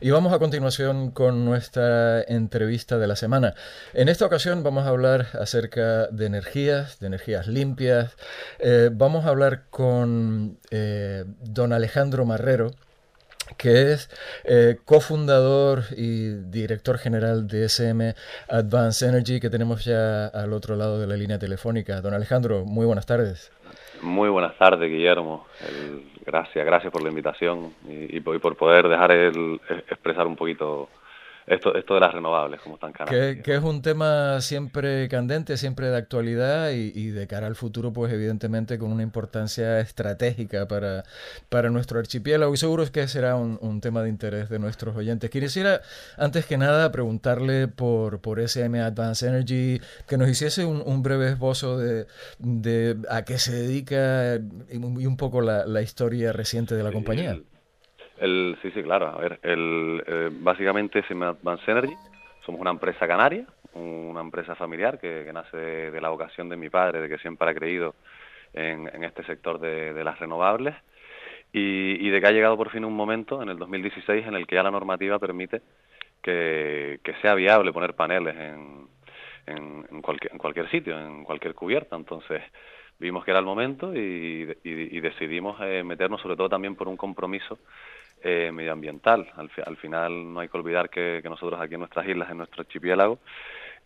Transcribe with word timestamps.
Y 0.00 0.10
vamos 0.10 0.32
a 0.32 0.38
continuación 0.38 1.10
con 1.10 1.44
nuestra 1.44 2.22
entrevista 2.22 2.98
de 2.98 3.08
la 3.08 3.16
semana. 3.16 3.54
En 3.94 4.08
esta 4.08 4.26
ocasión 4.26 4.62
vamos 4.62 4.86
a 4.86 4.90
hablar 4.90 5.26
acerca 5.40 6.06
de 6.06 6.26
energías, 6.26 7.00
de 7.00 7.08
energías 7.08 7.48
limpias. 7.48 8.16
Eh, 8.60 8.90
vamos 8.92 9.24
a 9.24 9.30
hablar 9.30 9.64
con 9.70 10.58
eh, 10.70 11.24
don 11.42 11.72
Alejandro 11.72 12.24
Marrero, 12.24 12.70
que 13.56 13.92
es 13.92 14.08
eh, 14.44 14.78
cofundador 14.84 15.82
y 15.96 16.28
director 16.48 16.98
general 16.98 17.48
de 17.48 17.64
SM 17.64 18.14
Advanced 18.48 19.08
Energy, 19.08 19.40
que 19.40 19.50
tenemos 19.50 19.84
ya 19.84 20.26
al 20.26 20.52
otro 20.52 20.76
lado 20.76 21.00
de 21.00 21.08
la 21.08 21.16
línea 21.16 21.40
telefónica. 21.40 22.00
Don 22.00 22.14
Alejandro, 22.14 22.64
muy 22.64 22.86
buenas 22.86 23.06
tardes. 23.06 23.50
Muy 24.00 24.28
buenas 24.28 24.56
tardes, 24.58 24.88
Guillermo. 24.88 25.44
Gracias, 26.28 26.64
gracias 26.64 26.92
por 26.92 27.02
la 27.02 27.08
invitación 27.08 27.72
y, 27.88 28.20
por 28.20 28.56
poder 28.56 28.86
dejar 28.88 29.12
el, 29.12 29.60
expresar 29.88 30.26
un 30.26 30.36
poquito 30.36 30.88
esto, 31.48 31.74
esto 31.74 31.94
de 31.94 32.00
las 32.00 32.12
renovables, 32.12 32.60
como 32.60 32.74
están 32.74 32.92
que, 32.92 33.40
que 33.42 33.54
es 33.54 33.62
un 33.62 33.82
tema 33.82 34.40
siempre 34.40 35.08
candente, 35.08 35.56
siempre 35.56 35.88
de 35.88 35.96
actualidad 35.96 36.70
y, 36.70 37.08
de 37.08 37.26
cara 37.26 37.46
al 37.46 37.54
futuro, 37.54 37.92
pues 37.92 38.12
evidentemente 38.12 38.78
con 38.78 38.92
una 38.92 39.02
importancia 39.02 39.80
estratégica 39.80 40.68
para, 40.68 41.04
para 41.48 41.70
nuestro 41.70 41.98
archipiélago 41.98 42.52
y 42.52 42.56
seguro 42.56 42.82
es 42.82 42.90
que 42.90 43.06
será 43.08 43.36
un, 43.36 43.80
tema 43.80 44.02
de 44.02 44.08
interés 44.08 44.48
de 44.48 44.58
nuestros 44.58 44.96
oyentes. 44.96 45.30
Quisiera, 45.30 45.82
antes 46.16 46.46
que 46.46 46.58
nada, 46.58 46.90
preguntarle 46.90 47.68
por, 47.68 48.20
por 48.20 48.40
SM 48.40 48.80
Advanced 48.80 49.28
Energy, 49.28 49.80
que 50.06 50.18
nos 50.18 50.28
hiciese 50.28 50.64
un, 50.64 51.02
breve 51.02 51.28
esbozo 51.30 51.78
de, 51.78 52.06
de, 52.38 52.96
a 53.08 53.22
qué 53.22 53.38
se 53.38 53.52
dedica 53.52 54.36
y, 54.70 54.78
un 54.78 55.16
poco 55.16 55.40
la, 55.40 55.64
la 55.64 55.80
historia 55.80 56.32
reciente 56.32 56.74
de 56.74 56.82
la 56.82 56.92
compañía. 56.92 57.30
El, 57.30 57.44
sí, 58.20 58.70
sí, 58.72 58.82
claro. 58.82 59.08
A 59.08 59.18
ver, 59.18 59.38
el, 59.42 60.02
eh, 60.06 60.30
básicamente 60.32 61.00
es 61.00 61.10
Advanced 61.10 61.68
Energy. 61.68 61.94
Somos 62.44 62.60
una 62.60 62.70
empresa 62.70 63.06
canaria, 63.06 63.46
una 63.74 64.20
empresa 64.20 64.54
familiar 64.54 64.98
que, 64.98 65.30
nace 65.32 65.56
de, 65.56 66.00
la 66.00 66.08
vocación 66.08 66.48
de 66.48 66.56
mi 66.56 66.70
padre, 66.70 67.00
de 67.00 67.08
que 67.08 67.18
siempre 67.18 67.50
ha 67.50 67.54
creído 67.54 67.94
en, 68.54 69.04
este 69.04 69.22
sector 69.24 69.60
de, 69.60 70.02
las 70.02 70.18
renovables 70.18 70.74
y, 71.52 72.08
de 72.08 72.20
que 72.20 72.26
ha 72.26 72.32
llegado 72.32 72.56
por 72.56 72.70
fin 72.70 72.84
un 72.84 72.94
momento, 72.94 73.42
en 73.42 73.50
el 73.50 73.58
2016, 73.58 74.26
en 74.26 74.34
el 74.34 74.46
que 74.46 74.56
ya 74.56 74.62
la 74.62 74.70
normativa 74.70 75.18
permite 75.18 75.60
que, 76.22 77.00
sea 77.20 77.34
viable 77.34 77.72
poner 77.72 77.94
paneles 77.94 78.36
en, 78.36 78.88
en, 79.46 80.02
cualquier, 80.02 80.32
en 80.32 80.38
cualquier 80.38 80.70
sitio, 80.70 80.98
en 80.98 81.24
cualquier 81.24 81.54
cubierta. 81.54 81.96
Entonces, 81.96 82.42
vimos 82.98 83.24
que 83.24 83.30
era 83.30 83.40
el 83.40 83.46
momento 83.46 83.94
y, 83.94 84.44
decidimos 85.00 85.58
eh, 85.62 85.82
meternos 85.84 86.20
sobre 86.20 86.36
todo 86.36 86.48
también 86.48 86.74
por 86.74 86.88
un 86.88 86.96
compromiso 86.96 87.58
eh, 88.22 88.50
medioambiental. 88.52 89.28
Al, 89.36 89.76
final 89.76 90.32
no 90.32 90.40
hay 90.40 90.48
que 90.48 90.56
olvidar 90.56 90.90
que, 90.90 91.20
nosotros 91.24 91.60
aquí 91.60 91.74
en 91.74 91.80
nuestras 91.80 92.06
islas, 92.06 92.30
en 92.30 92.38
nuestro 92.38 92.62
archipiélago, 92.62 93.18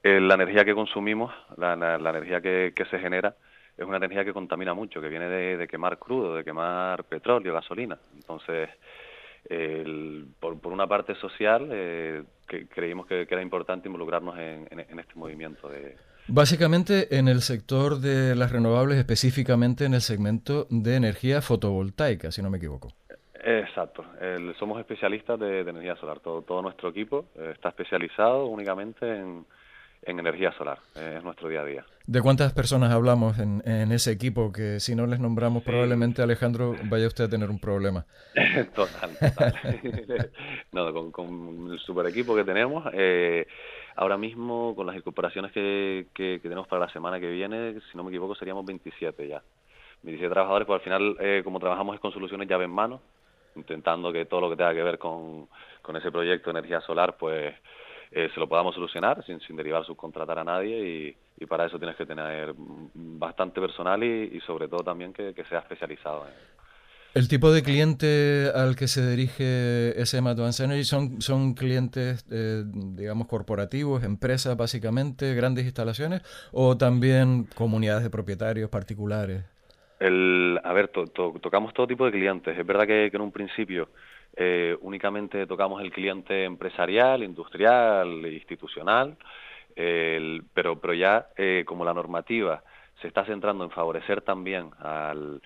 eh, 0.02 0.20
la 0.20 0.34
energía 0.34 0.64
que 0.64 0.74
consumimos, 0.74 1.33
la, 1.56 1.74
energía 1.97 2.41
que, 2.41 2.86
se 2.91 2.98
genera, 2.98 3.34
es 3.77 3.84
una 3.84 3.97
energía 3.97 4.24
que 4.24 4.33
contamina 4.33 4.74
mucho, 4.74 5.00
que 5.00 5.08
viene 5.08 5.28
de, 5.28 5.69
quemar 5.69 5.98
crudo, 5.98 6.36
de 6.36 6.44
quemar 6.44 7.05
petróleo, 7.05 7.55
gasolina. 7.55 7.98
Entonces, 8.14 8.69
por, 10.41 10.58
una 10.64 10.86
parte 10.86 11.14
social, 11.14 11.69
eh, 11.70 12.22
que 12.46 12.67
creímos 12.69 13.06
que, 13.06 13.22
era 13.22 13.42
importante 13.42 13.89
involucrarnos 13.89 14.39
en, 14.39 14.67
en 14.70 14.98
este 14.98 15.14
movimiento 15.14 15.69
de, 15.69 15.96
Básicamente 16.28 17.19
en 17.19 17.27
el 17.27 17.42
sector 17.42 17.98
de 17.98 18.36
las 18.36 18.52
renovables, 18.52 18.96
específicamente 18.96 19.84
en 19.84 19.94
el 19.94 20.00
segmento 20.00 20.67
de 20.70 20.94
energía 20.94 21.42
fotovoltaica, 21.42 22.30
si 22.30 22.42
no 22.42 22.50
me 22.50 22.58
equivoco. 22.58 22.92
Exacto, 23.42 24.04
somos 24.58 24.78
especialistas 24.78 25.38
de, 25.38 25.60
energía 25.60 25.96
solar. 25.96 26.20
Todo, 26.20 26.42
todo 26.42 26.62
nuestro 26.62 26.90
equipo 26.90 27.26
eh, 27.34 27.50
está 27.54 27.70
especializado 27.70 28.46
únicamente 28.46 29.18
en, 29.18 29.44
energía 30.04 30.52
solar. 30.52 30.78
es 30.94 31.22
nuestro 31.22 31.48
día 31.48 31.61
a 31.61 31.64
día. 31.64 31.84
¿De 32.06 32.20
cuántas 32.20 32.52
personas 32.52 32.92
hablamos 32.92 33.39
en, 33.39 33.62
ese 33.92 34.11
equipo? 34.11 34.50
Que 34.50 34.80
si 34.80 34.96
no 34.96 35.06
les 35.06 35.20
nombramos, 35.20 35.62
probablemente 35.62 36.20
Alejandro 36.20 36.74
vaya 36.84 37.06
usted 37.06 37.24
a 37.24 37.28
tener 37.28 37.48
un 37.48 37.61
problema. 37.61 38.05
total, 38.74 39.17
total. 39.20 39.55
no, 40.72 41.12
con, 41.12 41.70
el 41.72 41.78
super 41.78 42.06
equipo 42.06 42.34
que 42.34 42.42
tenemos, 42.42 42.84
eh, 42.92 43.46
ahora 43.94 44.17
mismo 44.17 44.74
con 44.74 44.86
las 44.86 44.96
incorporaciones 44.96 45.52
que, 45.52 46.06
que, 46.12 46.40
tenemos 46.42 46.67
para 46.67 46.86
la 46.86 46.92
semana 46.92 47.20
que 47.20 47.30
viene, 47.30 47.80
si 47.90 47.96
no 47.96 48.02
me 48.02 48.11
equivoco, 48.11 48.34
seríamos 48.34 48.67
27 48.67 49.28
ya. 49.28 49.40
27 50.02 50.33
trabajadores, 50.33 50.67
pues 50.67 50.80
al 50.80 50.84
final, 50.84 51.17
eh, 51.20 51.42
como 51.44 51.61
trabajamos 51.61 51.94
es 51.94 52.00
con 52.00 52.12
soluciones 52.12 52.48
llave 52.48 52.64
en 52.64 52.72
mano, 52.72 53.00
intentando 53.57 54.13
que 54.13 54.27
todo 54.27 54.42
lo 54.42 54.51
que 54.51 54.57
tenga 54.57 54.74
que 54.74 54.83
ver 54.83 54.98
con, 54.98 55.48
con 55.83 55.96
ese 55.96 56.11
proyecto 56.11 56.51
de 56.51 56.58
energía 56.58 56.80
solar, 56.80 57.17
pues 57.17 57.55
eh, 58.14 58.29
se 58.35 58.40
lo 58.40 58.46
podamos 58.46 58.74
solucionar 58.74 59.24
sin, 59.24 59.40
sin 59.40 59.57
derivar 59.57 59.86
subcontratar 59.86 60.39
a 60.39 60.45
nadie 60.45 61.17
y, 61.39 61.46
para 61.46 61.67
eso 61.67 61.77
tienes 61.77 61.96
que 61.96 62.07
tener 62.07 62.55
bastante 62.95 63.61
personal 63.61 64.05
y, 64.05 64.41
sobre 64.46 64.68
todo 64.68 64.85
también 64.85 65.12
que, 65.12 65.35
sea 65.48 65.58
especializado. 65.58 66.24
El 67.14 67.27
tipo 67.27 67.51
de 67.51 67.64
cliente 67.64 68.52
al 68.55 68.77
que 68.77 68.86
se 68.86 69.05
dirige 69.11 70.01
SM 70.01 70.29
Advanced 70.30 70.64
Energy 70.64 70.85
son, 70.85 71.20
son 71.20 71.55
clientes, 71.55 72.24
eh, 72.30 72.62
digamos, 72.64 73.27
corporativos, 73.27 74.05
empresas 74.05 74.57
básicamente, 74.57 75.35
grandes 75.35 75.64
instalaciones, 75.64 76.23
o 76.52 76.77
también 76.77 77.48
comunidades 77.57 78.05
de 78.05 78.11
propietarios 78.11 78.70
particulares. 78.70 79.42
El, 80.02 80.61
a 80.64 80.73
ver, 80.73 80.89
tocamos 80.89 81.73
todo 81.74 81.86
tipo 81.86 82.05
de 82.05 82.11
clientes. 82.11 82.58
Es 82.58 82.67
verdad 82.67 82.89
que, 82.89 83.07
en 83.07 83.20
un 83.20 83.30
principio 83.30 83.89
eh, 84.35 84.77
únicamente 84.80 85.46
tocamos 85.46 85.80
el 85.80 85.92
cliente 85.92 86.42
empresarial, 86.42 87.23
industrial, 87.23 88.27
institucional, 88.27 89.17
pero, 89.74 90.80
pero 90.80 90.95
ya 90.95 91.29
eh, 91.36 91.62
como 91.64 91.85
la 91.85 91.95
normativa 91.95 92.64
se 93.01 93.07
está 93.07 93.24
centrando 93.24 93.62
en 93.62 93.70
favorecer 93.70 94.23
también 94.23 94.70
al, 94.80 95.41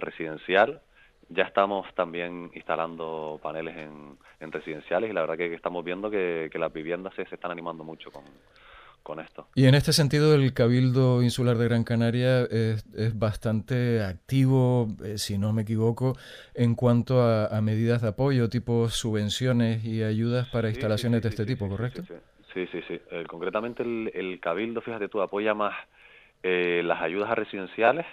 residencial, 0.00 0.80
ya 1.28 1.44
estamos 1.44 1.86
también 1.94 2.50
instalando 2.54 3.38
paneles 3.40 3.76
en, 3.76 4.18
residenciales 4.50 5.08
y 5.08 5.12
la 5.12 5.20
verdad 5.20 5.36
que, 5.36 5.54
estamos 5.54 5.84
viendo 5.84 6.10
que, 6.10 6.50
las 6.54 6.72
viviendas 6.72 7.14
se, 7.14 7.26
se 7.26 7.36
están 7.36 7.52
animando 7.52 7.84
mucho 7.84 8.10
con, 8.10 8.24
con 9.02 9.20
esto. 9.20 9.48
Y 9.54 9.66
en 9.66 9.74
este 9.74 9.92
sentido 9.92 10.34
el 10.34 10.52
Cabildo 10.52 11.22
Insular 11.22 11.56
de 11.56 11.66
Gran 11.66 11.84
Canaria 11.84 12.42
es, 12.42 12.84
bastante 13.18 14.02
activo, 14.02 14.88
eh, 15.04 15.18
si 15.18 15.38
no 15.38 15.52
me 15.52 15.62
equivoco, 15.62 16.16
en 16.54 16.74
cuanto 16.74 17.22
a, 17.22 17.60
medidas 17.60 18.02
de 18.02 18.08
apoyo, 18.08 18.48
tipo 18.48 18.88
subvenciones 18.88 19.84
y 19.84 20.02
ayudas 20.02 20.48
para 20.48 20.68
instalaciones 20.68 21.22
de 21.22 21.28
este 21.28 21.44
tipo, 21.44 21.68
¿correcto? 21.68 22.02
Sí, 22.52 22.66
sí, 22.72 22.80
sí. 22.88 23.00
Eh, 23.10 23.24
concretamente 23.28 23.82
el, 23.82 24.38
Cabildo, 24.40 24.80
fíjate 24.80 25.08
tú, 25.08 25.20
apoya 25.20 25.54
más 25.54 25.74
eh, 26.42 26.82
las 26.84 27.00
ayudas 27.02 27.30
a 27.30 27.34
residenciales 27.34 28.06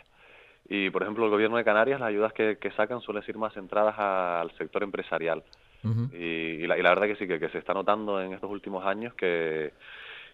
y, 0.69 0.89
por 0.89 1.01
ejemplo, 1.03 1.25
el 1.25 1.31
Gobierno 1.31 1.57
de 1.57 1.63
Canarias, 1.63 1.99
las 1.99 2.09
ayudas 2.09 2.33
que, 2.33 2.57
sacan 2.75 3.01
suelen 3.01 3.23
ir 3.27 3.37
más 3.37 3.53
centradas 3.53 3.95
al 3.97 4.51
sector 4.57 4.83
empresarial. 4.83 5.43
y, 6.11 6.67
la, 6.67 6.75
verdad 6.75 7.07
que 7.07 7.15
sí, 7.15 7.27
que 7.27 7.49
se 7.49 7.57
está 7.57 7.73
notando 7.73 8.21
en 8.21 8.33
estos 8.33 8.51
últimos 8.51 8.85
años 8.85 9.13
que 9.13 9.71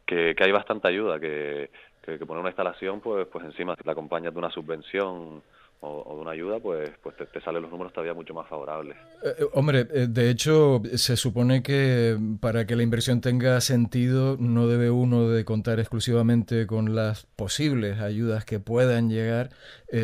que, 0.06 0.36
hay 0.38 0.52
bastante 0.52 0.88
ayuda, 0.88 1.20
que, 1.20 1.70
que, 2.02 2.18
poner 2.26 2.42
una 2.42 2.50
instalación, 2.50 3.02
pues, 3.02 3.28
pues 3.28 3.46
encima 3.46 3.76
si 3.76 3.84
la 3.84 3.94
acompañas 3.94 4.34
de 4.34 4.40
una 4.40 4.50
subvención 4.50 5.44
o, 5.86 6.16
de 6.16 6.22
una 6.22 6.32
ayuda, 6.32 6.60
pues, 6.60 6.92
pues 7.02 7.16
te, 7.18 7.42
salen 7.42 7.62
los 7.62 7.72
números 7.72 7.92
todavía 7.92 8.14
mucho 8.14 8.34
más 8.34 8.48
favorables. 8.48 8.96
Eh, 9.24 9.36
eh, 9.40 9.46
hombre, 9.54 9.88
eh, 9.92 10.08
de 10.10 10.30
hecho, 10.30 10.82
se 10.96 11.18
supone 11.18 11.62
que 11.62 12.18
para 12.40 12.66
que 12.66 12.76
la 12.76 12.84
inversión 12.84 13.20
tenga 13.20 13.60
sentido, 13.60 14.38
no 14.40 14.68
debe 14.68 14.90
uno 14.90 15.28
de 15.28 15.44
contar 15.44 15.80
exclusivamente 15.80 16.68
con 16.68 16.96
las 16.96 17.26
posibles 17.36 18.00
ayudas 18.00 18.46
que 18.46 18.60
puedan 18.60 19.10
llegar, 19.10 19.50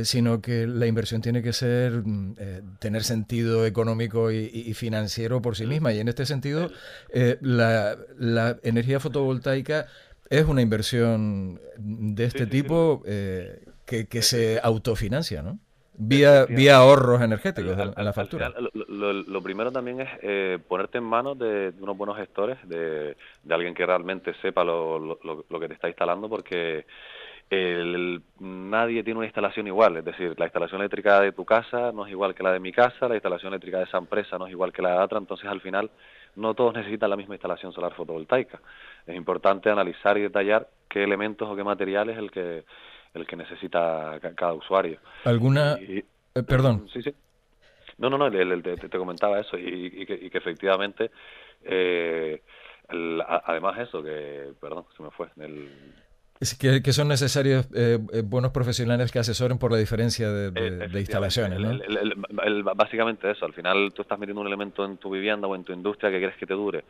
sino 0.04 0.40
que 0.42 0.68
la 0.68 0.86
inversión 0.86 1.22
tiene 1.22 1.42
que 1.42 1.52
ser 1.52 2.04
mm, 2.06 2.36
tener 2.80 3.04
sentido 3.04 3.66
económico 3.66 4.32
y, 4.32 4.74
financiero 4.74 5.42
por 5.42 5.56
sí 5.56 5.66
misma. 5.66 5.94
Y 5.94 6.00
en 6.00 6.10
este 6.10 6.26
sentido, 6.26 6.70
la, 7.42 7.98
la 8.18 8.58
energía 8.64 9.00
fotovoltaica 9.00 9.88
es 10.30 10.46
una 10.46 10.62
inversión 10.62 11.60
de 11.78 12.26
este 12.26 12.46
tipo 12.46 13.02
que, 13.04 14.08
que 14.08 14.22
se 14.22 14.60
autofinancia, 14.62 15.42
¿no? 15.42 15.60
Vía, 16.02 16.46
vía 16.46 16.78
ahorros 16.78 17.22
energéticos 17.22 17.78
en 17.78 18.06
la 18.06 18.14
factura. 18.14 18.54
lo, 18.74 19.44
primero 19.44 19.70
también 19.70 20.00
es 20.00 20.08
eh, 20.22 20.58
ponerte 20.66 21.00
en 21.00 21.04
manos 21.04 21.38
de, 21.38 21.74
unos 21.82 21.98
buenos 21.98 22.16
gestores, 22.16 22.58
de, 22.70 23.18
alguien 23.50 23.74
que 23.74 23.86
realmente 23.86 24.34
sepa 24.36 24.64
lo, 24.64 25.20
que 25.60 25.68
te 25.68 25.74
está 25.74 25.90
instalando, 25.90 26.30
porque 26.30 26.86
nadie 28.40 29.04
tiene 29.04 29.18
una 29.18 29.26
instalación 29.26 29.68
igual. 29.68 29.98
Es 29.98 30.06
decir, 30.06 30.36
la 30.40 30.46
instalación 30.46 30.80
eléctrica 30.80 31.20
de 31.20 31.34
tu 31.34 31.44
casa 31.44 31.92
no 31.92 32.06
es 32.06 32.12
igual 32.12 32.34
que 32.34 32.44
la 32.44 32.54
de 32.54 32.62
mi 32.62 32.72
casa, 32.72 33.10
la 33.10 33.16
instalación 33.16 33.52
eléctrica 33.52 33.80
de 33.80 33.84
esa 33.84 33.98
empresa 33.98 34.38
no 34.38 34.46
es 34.48 34.52
igual 34.54 34.72
que 34.72 34.82
la 34.82 34.92
de 34.92 35.04
otra, 35.04 35.18
entonces 35.18 35.50
al 35.50 35.60
final 35.60 35.92
no 36.38 36.54
todos 36.54 36.76
necesitan 36.76 37.10
la 37.10 37.18
misma 37.18 37.36
instalación 37.36 37.74
solar 37.74 37.94
fotovoltaica. 37.94 38.62
Es 39.06 39.18
importante 39.18 39.70
analizar 39.70 40.18
y 40.18 40.22
detallar 40.22 40.70
qué 40.88 41.04
elementos 41.04 41.50
o 41.50 41.58
qué 41.58 41.64
materiales 41.66 42.18
el 42.18 42.32
que 42.32 42.64
el 43.14 43.28
que 43.28 43.36
necesita 43.36 44.20
cada 44.36 44.54
usuario. 44.54 45.00
¿Alguna... 45.26 45.78
Eh, 45.80 46.04
perdón. 46.48 46.88
Sí, 46.94 47.02
sí. 47.02 47.14
No, 47.98 48.10
no, 48.10 48.18
no, 48.18 48.32
te, 48.32 48.90
comentaba 48.98 49.40
eso 49.40 49.58
y, 49.58 50.06
que, 50.06 50.30
efectivamente, 50.32 51.12
eh, 51.64 52.42
además 53.46 53.78
eso, 53.80 54.02
que, 54.02 54.54
perdón, 54.60 54.86
se 54.96 55.04
me 55.04 55.12
fue, 55.12 55.28
el, 55.38 55.70
que, 56.58 56.94
son 56.94 57.10
necesarios 57.10 57.68
eh, 57.76 58.00
eh, 58.14 58.22
buenos 58.24 58.52
profesionales 58.52 59.12
que 59.12 59.20
asesoren 59.20 59.58
por 59.58 59.74
la 59.74 59.78
diferencia 59.78 60.32
de, 60.32 61.00
instalaciones, 61.00 61.60
¿no? 61.60 61.78
básicamente 62.76 63.30
eso, 63.30 63.46
al 63.46 63.54
final 63.54 63.92
tú 63.94 64.04
estás 64.04 64.18
metiendo 64.18 64.40
un 64.40 64.48
elemento 64.48 64.86
en 64.86 64.96
tu 64.96 65.10
vivienda 65.10 65.48
o 65.48 65.56
en 65.56 65.66
tu 65.66 65.74
industria 65.74 66.10
que 66.10 66.20
quieres 66.20 66.38
que 66.38 66.46
te 66.46 66.54
dure 66.54 66.86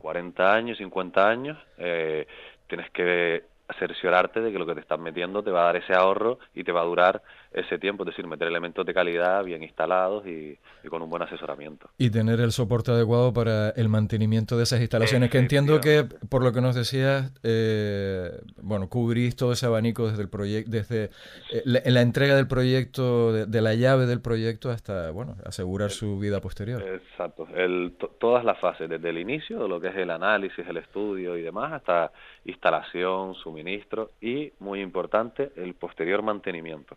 40 0.00 0.42
hmm. 0.42 0.54
años, 0.54 0.76
50 0.76 1.28
años, 1.28 1.58
eh, 1.78 2.26
tienes 2.68 2.90
que 2.90 3.44
cerciorarte 3.78 4.40
de 4.40 4.52
que 4.52 4.58
lo 4.58 4.66
que 4.66 4.74
te 4.74 4.80
estás 4.80 4.98
metiendo 4.98 5.42
te 5.42 5.50
va 5.50 5.62
a 5.62 5.64
dar 5.66 5.76
ese 5.76 5.94
ahorro 5.94 6.38
y 6.54 6.64
te 6.64 6.72
va 6.72 6.82
a 6.82 6.84
durar 6.84 7.22
ese 7.52 7.78
tiempo, 7.78 8.04
es 8.04 8.08
decir, 8.08 8.26
meter 8.26 8.46
elementos 8.46 8.86
de 8.86 8.94
calidad 8.94 9.42
bien 9.42 9.62
instalados 9.62 10.24
y, 10.26 10.56
con 10.88 11.02
un 11.02 11.10
buen 11.10 11.22
asesoramiento. 11.22 11.88
Y 11.98 12.10
tener 12.10 12.40
el 12.40 12.52
soporte 12.52 12.92
adecuado 12.92 13.32
para 13.32 13.70
el 13.70 13.88
mantenimiento 13.88 14.56
de 14.56 14.62
esas 14.62 14.80
instalaciones, 14.80 15.30
que 15.30 15.38
entiendo 15.38 15.80
que, 15.80 16.04
por 16.28 16.44
lo 16.44 16.52
que 16.52 16.60
nos 16.60 16.74
decías, 16.74 17.32
eh, 17.42 18.30
bueno, 18.62 18.88
cubrís 18.88 19.34
todo 19.34 19.52
ese 19.52 19.66
abanico 19.66 20.08
desde 20.08 20.22
el 20.22 20.28
proyecto, 20.28 20.70
desde 20.70 21.04
eh, 21.52 21.62
la, 21.64 21.80
la, 21.84 22.02
entrega 22.02 22.36
del 22.36 22.46
proyecto, 22.46 23.32
de, 23.32 23.60
la 23.60 23.74
llave 23.74 24.06
del 24.06 24.20
proyecto 24.20 24.70
hasta, 24.70 25.10
bueno, 25.10 25.36
asegurar 25.44 25.90
su 25.90 26.18
vida 26.18 26.40
posterior. 26.40 26.82
Exacto, 26.82 27.48
el, 27.54 27.94
todas 28.18 28.44
las 28.44 28.58
fases, 28.58 28.88
desde 28.88 29.10
el 29.10 29.18
inicio, 29.18 29.60
de 29.62 29.68
lo 29.68 29.80
que 29.80 29.88
es 29.88 29.96
el 29.96 30.10
análisis, 30.10 30.66
el 30.66 30.76
estudio 30.76 31.36
y 31.36 31.42
demás, 31.42 31.72
hasta 31.72 32.12
instalación, 32.44 33.34
suministro 33.34 34.12
y, 34.20 34.52
muy 34.60 34.80
importante, 34.80 35.50
el 35.56 35.74
posterior 35.74 36.22
mantenimiento. 36.22 36.96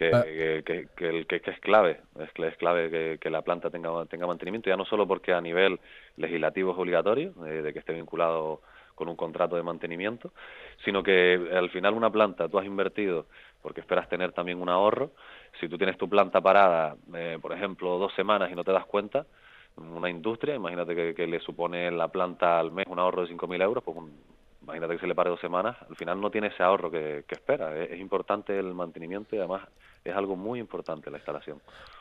Ah. 0.00 0.22
que, 0.24 0.62
que, 0.64 0.88
que, 0.96 1.26
que, 1.26 1.40
que, 1.40 1.50
es 1.50 1.60
clave, 1.60 2.00
es, 2.20 2.56
clave 2.56 3.18
que, 3.18 3.30
la 3.30 3.42
planta 3.42 3.70
tenga, 3.70 4.06
tenga 4.06 4.26
mantenimiento, 4.26 4.70
ya 4.70 4.76
no 4.76 4.84
solo 4.84 5.06
porque 5.06 5.32
a 5.32 5.40
nivel 5.40 5.80
legislativo 6.16 6.72
es 6.72 6.78
obligatorio, 6.78 7.32
eh, 7.46 7.62
de 7.62 7.72
que 7.72 7.80
esté 7.80 7.92
vinculado 7.92 8.60
con 8.94 9.08
un 9.08 9.16
contrato 9.16 9.56
de 9.56 9.62
mantenimiento, 9.62 10.32
sino 10.84 11.02
que 11.02 11.50
al 11.52 11.70
final 11.70 11.94
una 11.94 12.10
planta 12.10 12.48
tú 12.48 12.58
has 12.58 12.66
invertido 12.66 13.26
porque 13.62 13.80
esperas 13.80 14.08
tener 14.08 14.32
también 14.32 14.60
un 14.60 14.68
ahorro, 14.68 15.12
si 15.60 15.68
tú 15.68 15.76
tienes 15.76 15.98
tu 15.98 16.08
planta 16.08 16.40
parada, 16.40 16.96
eh, 17.14 17.38
por 17.40 17.52
ejemplo, 17.52 17.98
dos 17.98 18.12
semanas 18.14 18.50
y 18.52 18.54
no 18.54 18.64
te 18.64 18.72
das 18.72 18.86
cuenta, 18.86 19.26
una 19.76 20.10
industria, 20.10 20.54
imagínate 20.54 21.14
que, 21.14 21.26
le 21.26 21.40
supone 21.40 21.90
la 21.90 22.08
planta 22.08 22.58
al 22.58 22.72
mes 22.72 22.86
un 22.88 22.98
ahorro 22.98 23.22
de 23.22 23.34
5.000 23.34 23.62
euros, 23.62 23.84
pues 23.84 23.96
un, 23.96 24.12
imagínate 24.62 24.94
que 24.94 25.00
se 25.00 25.06
le 25.06 25.14
pare 25.14 25.30
dos 25.30 25.40
semanas, 25.40 25.76
al 25.88 25.96
final 25.96 26.20
no 26.20 26.30
tiene 26.30 26.48
ese 26.48 26.62
ahorro 26.62 26.90
que, 26.90 27.24
espera. 27.28 27.76
Es, 27.76 27.98
importante 27.98 28.58
el 28.58 28.74
mantenimiento 28.74 29.34
y 29.34 29.38
además 29.38 29.62
es 30.10 30.16
algo 30.16 30.36
muy 30.36 30.60
importante 30.60 31.10
la 31.10 31.18
instalación. 31.18 31.60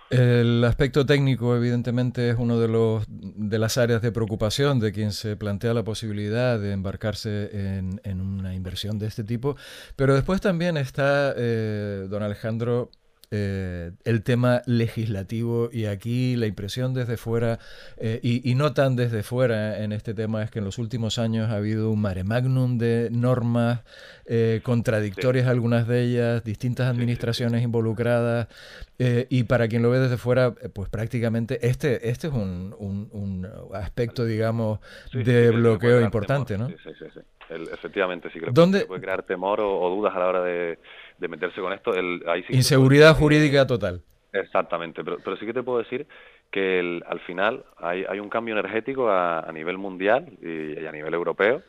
El 0.09 0.63
aspecto 0.63 1.05
técnico, 1.05 1.55
evidentemente, 1.55 2.29
es 2.29 2.37
uno 2.39 2.59
de, 2.59 2.69
los, 2.69 3.05
de 3.09 3.59
las 3.59 3.77
áreas 3.77 4.01
de 4.01 4.11
preocupación 4.13 4.79
de 4.79 4.93
quien 4.93 5.11
se 5.11 5.35
plantea 5.35 5.73
la 5.73 5.83
posibilidad 5.83 6.57
de 6.57 6.71
embarcarse 6.71 7.49
en, 7.77 8.21
una 8.21 8.55
inversión 8.55 8.99
de 8.99 9.07
este 9.07 9.25
tipo. 9.25 9.57
Pero 9.97 10.15
después 10.15 10.39
también 10.39 10.77
está, 10.77 11.33
eh, 11.35 12.07
don 12.09 12.23
Alejandro, 12.23 12.89
eh, 13.29 13.91
el 14.05 14.23
tema 14.23 14.61
legislativo 14.67 15.69
y 15.69 15.85
aquí 15.87 16.37
la 16.37 16.45
impresión 16.45 16.93
desde 16.93 17.17
fuera 17.17 17.59
eh, 17.97 18.21
y, 18.23 18.55
no 18.55 18.73
tan 18.73 18.95
desde 18.95 19.21
fuera 19.21 19.83
en 19.83 19.91
este 19.91 20.13
tema 20.13 20.43
es 20.43 20.49
que 20.49 20.59
en 20.59 20.65
los 20.65 20.77
últimos 20.77 21.19
años 21.19 21.49
ha 21.49 21.57
habido 21.57 21.91
un 21.91 21.99
mare 21.99 22.23
magnum 22.23 22.77
de 22.77 23.09
normas 23.11 23.81
eh, 24.27 24.61
contradictorias 24.63 25.47
algunas 25.47 25.89
de 25.89 26.03
ellas, 26.03 26.43
distintas 26.45 26.87
administraciones 26.87 27.63
involucradas 27.63 28.47
y 28.97 29.43
para 29.43 29.67
quien 29.67 29.83
lo 29.83 29.91
ve 29.91 29.99
desde 29.99 30.17
fuera 30.17 30.53
pues 30.53 30.89
prácticamente 30.89 31.67
este, 31.67 32.09
este 32.09 32.27
es 32.27 32.33
un, 32.33 32.73
un, 32.79 33.47
aspecto 33.73 34.23
digamos 34.23 34.79
de 35.13 35.51
bloqueo 35.51 36.01
importante, 36.01 36.57
¿no? 36.57 36.69
Efectivamente 37.49 38.29
sí 38.31 38.39
creo 38.39 38.53
que 38.53 38.85
puede 38.85 39.01
crear 39.01 39.23
temor 39.23 39.61
o 39.61 39.89
dudas 39.89 40.15
a 40.15 40.19
la 40.19 40.27
hora 40.27 40.43
de 40.43 40.77
de 41.17 41.27
meterse 41.27 41.61
con 41.61 41.73
esto. 41.73 41.93
El, 41.93 42.23
Inseguridad 42.49 43.15
jurídica 43.15 43.65
total. 43.65 44.01
Exactamente, 44.33 45.03
pero, 45.03 45.17
pero 45.23 45.37
sí 45.37 45.45
que 45.45 45.53
te 45.53 45.63
puedo 45.63 45.79
decir 45.79 46.05
que 46.51 47.01
al 47.05 47.19
final 47.21 47.65
hay, 47.77 48.05
hay 48.07 48.19
un 48.19 48.29
cambio 48.29 48.57
energético 48.57 49.09
a, 49.09 49.49
nivel 49.53 49.77
mundial 49.77 50.27
y, 50.41 50.85
a 50.85 50.91
nivel 50.91 51.13
europeo. 51.13 51.61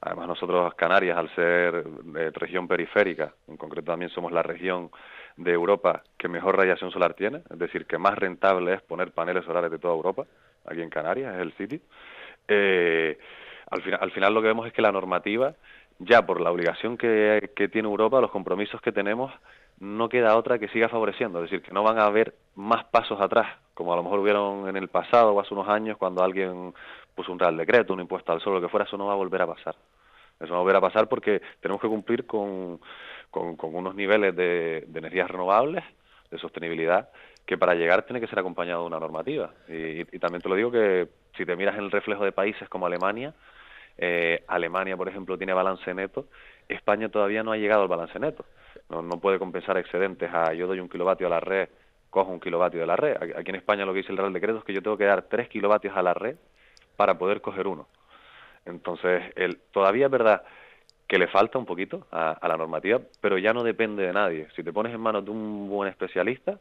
Además 0.00 0.28
nosotros 0.28 0.74
Canarias, 0.74 1.16
al 1.16 1.34
ser 1.34 1.84
de 1.84 2.30
región 2.30 2.66
periférica, 2.66 3.34
en 3.48 3.56
concreto 3.56 3.92
también 3.92 4.10
somos 4.10 4.32
la 4.32 4.42
región 4.42 4.90
de 5.36 5.52
Europa 5.52 6.02
que 6.18 6.28
mejor 6.28 6.56
radiación 6.56 6.90
solar 6.90 7.14
tiene, 7.14 7.42
es 7.50 7.58
decir, 7.58 7.86
que 7.86 7.98
más 7.98 8.18
rentable 8.18 8.74
es 8.74 8.82
poner 8.82 9.12
paneles 9.12 9.44
solares 9.44 9.70
de 9.70 9.78
toda 9.78 9.94
Europa, 9.94 10.26
aquí 10.66 10.82
en 10.82 10.90
Canarias, 10.90 11.34
es 11.34 11.40
el 11.40 11.56
sitio. 11.56 11.80
Eh, 12.48 13.18
al, 13.72 13.82
final, 13.82 14.00
al 14.02 14.10
final 14.12 14.34
lo 14.34 14.42
que 14.42 14.48
vemos 14.48 14.66
es 14.66 14.72
que 14.72 14.82
la 14.82 14.92
normativa 14.92 15.54
ya 15.98 16.22
por 16.22 16.40
la 16.40 16.50
obligación 16.50 16.96
que, 16.96 17.68
tiene 17.72 17.88
Europa, 17.88 18.20
los 18.20 18.30
compromisos 18.30 18.80
que 18.80 18.92
tenemos, 18.92 19.32
no 19.78 20.08
queda 20.08 20.36
otra 20.36 20.58
que 20.58 20.68
siga 20.68 20.88
favoreciendo, 20.88 21.38
es 21.38 21.50
decir, 21.50 21.64
que 21.64 21.72
no 21.72 21.82
van 21.82 21.98
a 21.98 22.04
haber 22.04 22.34
más 22.54 22.84
pasos 22.84 23.20
atrás, 23.20 23.46
como 23.74 23.92
a 23.92 23.96
lo 23.96 24.02
mejor 24.02 24.20
hubieron 24.20 24.68
en 24.68 24.76
el 24.76 24.88
pasado 24.88 25.32
o 25.32 25.40
hace 25.40 25.54
unos 25.54 25.68
años 25.68 25.96
cuando 25.96 26.22
alguien 26.22 26.74
puso 27.14 27.32
un 27.32 27.38
real 27.38 27.56
decreto, 27.56 27.92
un 27.92 28.00
impuesto 28.00 28.32
al 28.32 28.40
sol, 28.40 28.54
lo 28.54 28.60
que 28.60 28.68
fuera, 28.68 28.84
eso 28.84 28.96
no 28.96 29.06
va 29.06 29.12
a 29.12 29.16
volver 29.16 29.42
a 29.42 29.46
pasar. 29.46 29.74
Eso 30.40 30.48
no 30.48 30.54
va 30.54 30.58
a 30.58 30.62
volver 30.62 30.76
a 30.76 30.80
pasar 30.80 31.08
porque 31.08 31.40
tenemos 31.60 31.80
que 31.80 31.88
cumplir 31.88 32.26
con, 32.26 32.80
unos 33.32 33.94
niveles 33.94 34.34
de, 34.34 34.86
energías 34.94 35.30
renovables, 35.30 35.84
de 36.30 36.38
sostenibilidad, 36.38 37.10
que 37.46 37.58
para 37.58 37.74
llegar 37.74 38.02
tiene 38.04 38.20
que 38.20 38.26
ser 38.26 38.38
acompañado 38.38 38.82
de 38.82 38.86
una 38.86 38.98
normativa. 38.98 39.52
Y, 39.68 40.00
y 40.00 40.18
también 40.18 40.40
te 40.40 40.48
lo 40.48 40.54
digo 40.54 40.70
que 40.70 41.08
si 41.36 41.44
te 41.44 41.56
miras 41.56 41.76
en 41.76 41.84
el 41.84 41.90
reflejo 41.90 42.24
de 42.24 42.32
países 42.32 42.68
como 42.68 42.86
Alemania, 42.86 43.34
eh, 43.98 44.44
Alemania, 44.48 44.96
por 44.96 45.08
ejemplo, 45.08 45.36
tiene 45.36 45.52
balance 45.52 45.92
neto, 45.94 46.26
España 46.68 47.08
todavía 47.08 47.42
no 47.42 47.52
ha 47.52 47.56
llegado 47.56 47.82
al 47.82 47.88
balance 47.88 48.18
neto. 48.18 48.44
No, 48.88 49.20
puede 49.20 49.38
compensar 49.38 49.76
excedentes 49.78 50.30
a 50.32 50.52
yo 50.54 50.66
doy 50.66 50.80
un 50.80 50.88
kilovatio 50.88 51.26
a 51.26 51.30
la 51.30 51.40
red, 51.40 51.68
cojo 52.10 52.30
un 52.30 52.40
kilovatio 52.40 52.80
de 52.80 52.86
la 52.86 52.96
red. 52.96 53.16
Aquí 53.36 53.50
en 53.50 53.56
España 53.56 53.84
lo 53.84 53.92
que 53.92 53.98
dice 53.98 54.12
el 54.12 54.18
Real 54.18 54.32
Decreto 54.32 54.58
es 54.58 54.64
que 54.64 54.74
yo 54.74 54.82
tengo 54.82 54.98
que 54.98 55.04
dar 55.04 55.22
tres 55.22 55.48
kilovatios 55.48 55.96
a 55.96 56.02
la 56.02 56.14
red 56.14 56.36
para 56.96 57.18
poder 57.18 57.40
coger 57.40 57.66
uno. 57.66 57.88
Entonces, 58.64 59.22
el, 59.36 59.58
todavía 59.72 60.06
es 60.06 60.12
verdad 60.12 60.42
que 61.12 61.18
le 61.18 61.26
falta 61.28 61.58
un 61.58 61.66
poquito 61.66 62.06
a, 62.10 62.38
la 62.46 62.56
normativa, 62.56 63.00
pero 63.20 63.36
ya 63.38 63.52
no 63.52 63.62
depende 63.62 64.06
de 64.06 64.12
nadie. 64.12 64.48
Si 64.56 64.62
te 64.62 64.72
pones 64.72 64.94
en 64.94 65.00
manos 65.00 65.24
de 65.24 65.30
un 65.30 65.68
buen 65.68 65.88
especialista, 65.90 66.58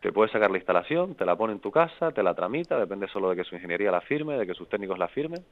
te 0.00 0.12
puede 0.12 0.30
sacar 0.30 0.50
la 0.50 0.58
instalación, 0.58 1.16
te 1.16 1.24
la 1.24 1.34
pone 1.34 1.54
en 1.54 1.60
tu 1.60 1.72
casa, 1.72 2.12
te 2.12 2.22
la 2.22 2.34
tramita, 2.34 2.78
depende 2.78 3.08
solo 3.08 3.30
de 3.30 3.36
que 3.36 3.44
su 3.44 3.56
ingeniería 3.56 3.90
la 3.90 4.00
firme, 4.00 4.38
de 4.38 4.46
que 4.46 4.54
sus 4.54 4.68
técnicos 4.68 4.98
la 4.98 5.08
firmen, 5.08 5.44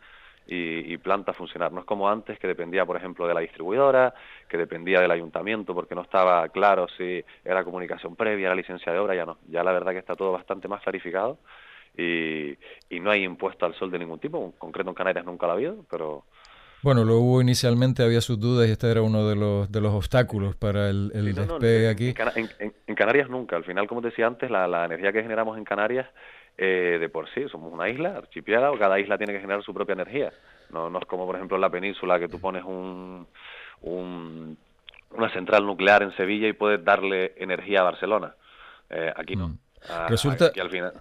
y, 0.47 0.97
planta 0.99 1.33
a 1.33 1.35
funcionar. 1.35 1.73
No 1.73 1.81
es 1.81 1.87
como 1.87 2.09
antes 2.09 2.39
que 2.39 2.47
dependía, 2.47 2.85
por 2.85 2.97
ejemplo, 2.97 3.27
de 3.27 3.35
la 3.35 3.41
distribuidora, 3.41 4.15
que 4.49 4.57
dependía 4.57 5.01
del 5.01 5.11
ayuntamiento 5.11 5.75
porque 5.75 5.95
no 5.95 6.03
estaba 6.03 6.49
claro 6.49 6.87
si 6.97 7.25
era 7.45 7.65
comunicación 7.65 8.17
previa, 8.17 8.49
la 8.49 8.55
licencia 8.55 8.93
de 8.93 8.99
obra, 8.99 9.15
ya 9.15 9.25
no. 9.25 9.39
Ya 9.49 9.63
la 9.65 9.73
verdad 9.73 9.93
que 9.93 9.99
está 9.99 10.15
todo 10.15 10.33
bastante 10.33 10.69
más 10.69 10.83
clarificado 10.83 11.39
y, 11.97 12.57
no 13.01 13.11
hay 13.11 13.25
impuesto 13.25 13.67
al 13.67 13.75
sol 13.75 13.91
de 13.91 13.99
ningún 13.99 14.19
tipo. 14.19 14.43
En 14.43 14.53
concreto 14.53 14.91
en 14.91 14.95
Canarias 14.95 15.25
nunca 15.25 15.47
lo 15.47 15.53
ha 15.53 15.55
habido, 15.57 15.85
pero... 15.91 16.25
Bueno, 16.83 17.05
lo 17.05 17.17
hubo 17.17 17.41
inicialmente, 17.41 18.05
había 18.05 18.21
sus 18.21 18.39
dudas 18.39 18.69
y 18.69 18.71
este 18.71 18.89
era 18.89 19.03
uno 19.03 19.27
de 19.27 19.35
los, 19.35 19.73
de 19.73 19.81
los 19.81 19.93
obstáculos 19.93 20.55
para 20.55 20.89
el, 20.89 21.11
despegue 21.35 21.89
aquí. 21.89 22.15
En, 22.87 22.95
Canarias 22.95 23.29
nunca. 23.29 23.57
Al 23.57 23.65
final, 23.65 23.89
como 23.89 24.03
te 24.03 24.09
decía 24.09 24.27
antes, 24.27 24.51
la, 24.51 24.69
la 24.69 24.85
energía 24.85 25.13
que 25.13 25.23
generamos 25.23 25.59
en 25.59 25.65
Canarias 25.65 26.07
eh, 26.59 26.97
de 26.99 27.09
por 27.09 27.29
sí, 27.31 27.49
somos 27.49 27.73
una 27.73 27.89
isla, 27.89 28.17
archipiélago, 28.17 28.79
cada 28.79 28.99
isla 28.99 29.19
tiene 29.19 29.33
que 29.33 29.41
generar 29.41 29.63
su 29.63 29.75
propia 29.75 29.95
energía. 29.95 30.33
No, 30.71 30.89
no 30.91 30.99
es 30.99 31.07
como, 31.07 31.27
por 31.27 31.37
ejemplo, 31.37 31.57
en 31.57 31.61
la 31.61 31.71
península 31.71 32.19
que 32.19 32.29
tú 32.29 32.41
pones 32.41 32.65
un, 32.65 33.27
una 33.83 35.31
central 35.33 35.67
nuclear 35.67 36.03
en 36.03 36.17
Sevilla 36.17 36.49
y 36.49 36.53
puedes 36.53 36.85
darle 36.85 37.35
energía 37.37 37.81
a 37.81 37.85
Barcelona. 37.85 38.35
Eh, 38.91 39.13
aquí 39.15 39.37
no. 39.37 39.49
Mm. 39.49 39.59
Ah, 39.89 40.07
Resulta... 40.09 40.47
Aquí 40.47 40.61
al 40.61 40.71
final, 40.71 40.93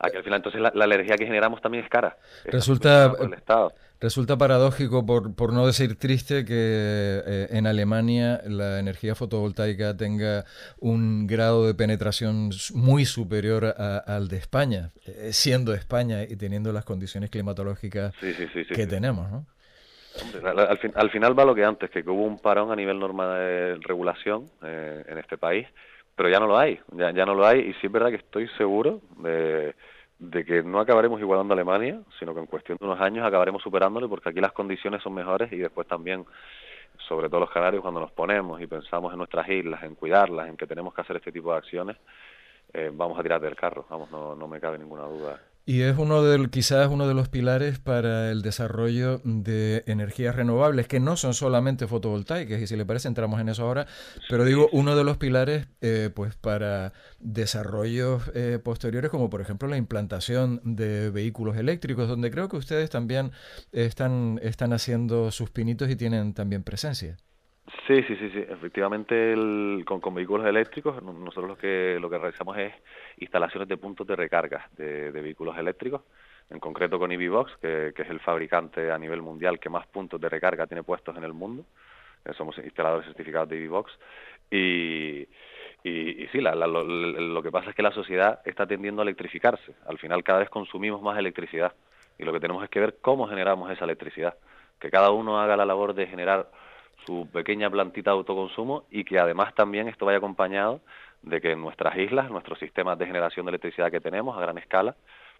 aquí 0.00 0.16
al 0.16 0.24
final 0.24 0.38
entonces 0.38 0.60
la, 0.60 0.84
energía 0.84 1.16
que 1.16 1.26
generamos 1.26 1.60
también 1.60 1.84
es 1.84 1.90
cara. 1.90 2.16
Resulta... 2.44 3.12
el 3.20 3.34
Estado. 3.34 3.72
Resulta 4.00 4.38
paradójico, 4.38 5.04
por, 5.04 5.34
por 5.34 5.52
no 5.52 5.66
decir 5.66 5.98
triste, 5.98 6.46
que 6.46 6.54
eh, 6.56 7.48
en 7.50 7.66
Alemania 7.66 8.40
la 8.46 8.78
energía 8.78 9.14
fotovoltaica 9.14 9.94
tenga 9.94 10.46
un 10.78 11.26
grado 11.26 11.66
de 11.66 11.74
penetración 11.74 12.48
muy 12.72 13.04
superior 13.04 13.66
al 13.66 14.28
de 14.28 14.38
España, 14.38 14.90
eh, 15.06 15.34
siendo 15.34 15.74
España 15.74 16.22
y 16.22 16.36
teniendo 16.36 16.72
las 16.72 16.86
condiciones 16.86 17.28
climatológicas 17.28 18.14
que 18.16 18.86
tenemos, 18.86 19.30
¿no? 19.30 19.44
al, 20.94 21.10
final 21.10 21.38
va 21.38 21.44
lo 21.44 21.54
que 21.54 21.64
antes, 21.64 21.90
que 21.90 22.00
hubo 22.00 22.24
un 22.24 22.38
parón 22.38 22.72
a 22.72 22.76
nivel 22.76 22.98
norma 22.98 23.36
de 23.36 23.76
regulación 23.80 24.46
eh, 24.62 25.04
en 25.08 25.18
este 25.18 25.38
país, 25.38 25.66
pero 26.16 26.28
ya 26.28 26.38
no 26.38 26.46
lo 26.46 26.58
hay, 26.58 26.80
ya, 26.92 27.10
ya 27.12 27.24
no 27.24 27.34
lo 27.34 27.46
hay 27.46 27.60
y 27.60 27.72
sí 27.74 27.86
es 27.86 27.92
verdad 27.92 28.10
que 28.10 28.16
estoy 28.16 28.48
seguro 28.58 29.00
de 29.18 29.74
de 30.20 30.44
que 30.44 30.62
no 30.62 30.80
acabaremos 30.80 31.18
igualando 31.18 31.54
a 31.54 31.56
Alemania, 31.56 32.02
sino 32.18 32.34
que 32.34 32.40
en 32.40 32.46
cuestión 32.46 32.76
de 32.78 32.84
unos 32.84 33.00
años 33.00 33.26
acabaremos 33.26 33.62
superándole 33.62 34.06
porque 34.06 34.28
aquí 34.28 34.40
las 34.40 34.52
condiciones 34.52 35.02
son 35.02 35.14
mejores 35.14 35.50
y 35.50 35.56
después 35.56 35.88
también, 35.88 36.26
sobre 37.08 37.30
todo 37.30 37.40
los 37.40 37.50
canarios, 37.50 37.80
cuando 37.80 38.00
nos 38.00 38.12
ponemos 38.12 38.60
y 38.60 38.66
pensamos 38.66 39.12
en 39.12 39.18
nuestras 39.18 39.48
islas, 39.48 39.82
en 39.82 39.94
cuidarlas, 39.94 40.48
en 40.48 40.58
que 40.58 40.66
tenemos 40.66 40.92
que 40.92 41.00
hacer 41.00 41.16
este 41.16 41.32
tipo 41.32 41.50
de 41.52 41.58
acciones, 41.58 41.96
eh, 42.74 42.90
vamos 42.92 43.18
a 43.18 43.22
tirar 43.22 43.40
del 43.40 43.56
carro, 43.56 43.86
vamos, 43.88 44.10
no, 44.10 44.36
no 44.36 44.46
me 44.46 44.60
cabe 44.60 44.76
ninguna 44.78 45.04
duda. 45.04 45.40
Y 45.66 45.82
es 45.82 45.98
uno 45.98 46.22
de, 46.22 46.48
quizás 46.50 46.88
uno 46.88 47.06
de 47.06 47.14
los 47.14 47.28
pilares 47.28 47.78
para 47.78 48.30
el 48.30 48.42
desarrollo 48.42 49.20
de 49.24 49.84
energías 49.86 50.34
renovables, 50.34 50.88
que 50.88 51.00
no 51.00 51.16
son 51.16 51.34
solamente 51.34 51.86
fotovoltaicas, 51.86 52.60
y 52.60 52.66
si 52.66 52.76
le 52.76 52.86
parece 52.86 53.08
entramos 53.08 53.40
en 53.40 53.50
eso 53.50 53.62
ahora, 53.62 53.86
pero 54.28 54.44
digo, 54.44 54.68
uno 54.72 54.96
de 54.96 55.04
los 55.04 55.18
pilares 55.18 55.68
eh, 55.80 56.10
pues 56.14 56.34
para 56.34 56.92
desarrollos 57.20 58.22
eh, 58.34 58.58
posteriores, 58.62 59.10
como 59.10 59.30
por 59.30 59.40
ejemplo 59.42 59.68
la 59.68 59.76
implantación 59.76 60.60
de 60.64 61.10
vehículos 61.10 61.56
eléctricos, 61.56 62.08
donde 62.08 62.30
creo 62.30 62.48
que 62.48 62.56
ustedes 62.56 62.90
también 62.90 63.30
están, 63.70 64.40
están 64.42 64.72
haciendo 64.72 65.30
sus 65.30 65.50
pinitos 65.50 65.88
y 65.90 65.96
tienen 65.96 66.34
también 66.34 66.64
presencia. 66.64 67.16
Sí, 67.86 68.02
sí, 68.02 68.16
sí, 68.16 68.30
sí. 68.30 68.44
Efectivamente, 68.48 69.34
con, 69.84 70.14
vehículos 70.14 70.46
eléctricos, 70.46 71.02
nosotros 71.02 71.48
lo 71.48 71.56
que 71.56 71.98
lo 72.00 72.10
que 72.10 72.18
realizamos 72.18 72.56
es 72.58 72.72
instalaciones 73.18 73.68
de 73.68 73.76
puntos 73.76 74.06
de 74.06 74.16
recarga 74.16 74.68
de, 74.76 75.10
vehículos 75.10 75.56
eléctricos, 75.58 76.02
en 76.50 76.58
concreto 76.58 76.98
con 76.98 77.12
EVBox, 77.12 77.56
que, 77.58 77.92
que, 77.94 78.02
es 78.02 78.10
el 78.10 78.20
fabricante 78.20 78.90
a 78.90 78.98
nivel 78.98 79.22
mundial 79.22 79.58
que 79.58 79.68
más 79.68 79.86
puntos 79.86 80.20
de 80.20 80.28
recarga 80.28 80.66
tiene 80.66 80.82
puestos 80.82 81.16
en 81.16 81.24
el 81.24 81.32
mundo. 81.32 81.64
Eh, 82.24 82.32
somos 82.36 82.56
instaladores 82.58 83.06
certificados 83.06 83.48
de 83.48 83.64
EVBox. 83.64 83.92
Y, 84.50 85.28
y, 85.82 86.26
sí, 86.32 86.40
lo, 86.40 87.42
que 87.42 87.50
pasa 87.50 87.70
es 87.70 87.76
que 87.76 87.82
la 87.82 87.92
sociedad 87.92 88.40
está 88.44 88.66
tendiendo 88.66 89.02
a 89.02 89.04
electrificarse. 89.04 89.74
Al 89.86 89.98
final, 89.98 90.22
cada 90.22 90.40
vez 90.40 90.50
consumimos 90.50 91.00
más 91.00 91.18
electricidad. 91.18 91.72
Y 92.18 92.24
lo 92.24 92.32
que 92.32 92.40
tenemos 92.40 92.62
es 92.64 92.70
que 92.70 92.80
ver 92.80 92.98
cómo 93.00 93.28
generamos 93.28 93.70
esa 93.70 93.84
electricidad. 93.84 94.34
Que 94.78 94.90
cada 94.90 95.10
uno 95.10 95.40
haga 95.40 95.56
la 95.56 95.64
labor 95.64 95.94
de 95.94 96.06
generar 96.06 96.50
su 97.06 97.28
pequeña 97.32 97.70
plantita 97.70 98.10
de 98.10 98.16
autoconsumo 98.16 98.84
y 98.90 99.04
que 99.04 99.18
además 99.18 99.54
también 99.54 99.88
esto 99.88 100.06
vaya 100.06 100.18
acompañado 100.18 100.80
de 101.22 101.40
que 101.40 101.54
nuestras 101.56 101.96
islas, 101.98 102.30
nuestros 102.30 102.58
sistemas 102.58 102.98
de 102.98 103.06
generación 103.06 103.46
de 103.46 103.50
electricidad 103.50 103.90
que 103.90 104.00
tenemos 104.00 104.36
a 104.36 104.40
gran 104.40 104.58
escala, 104.58 104.96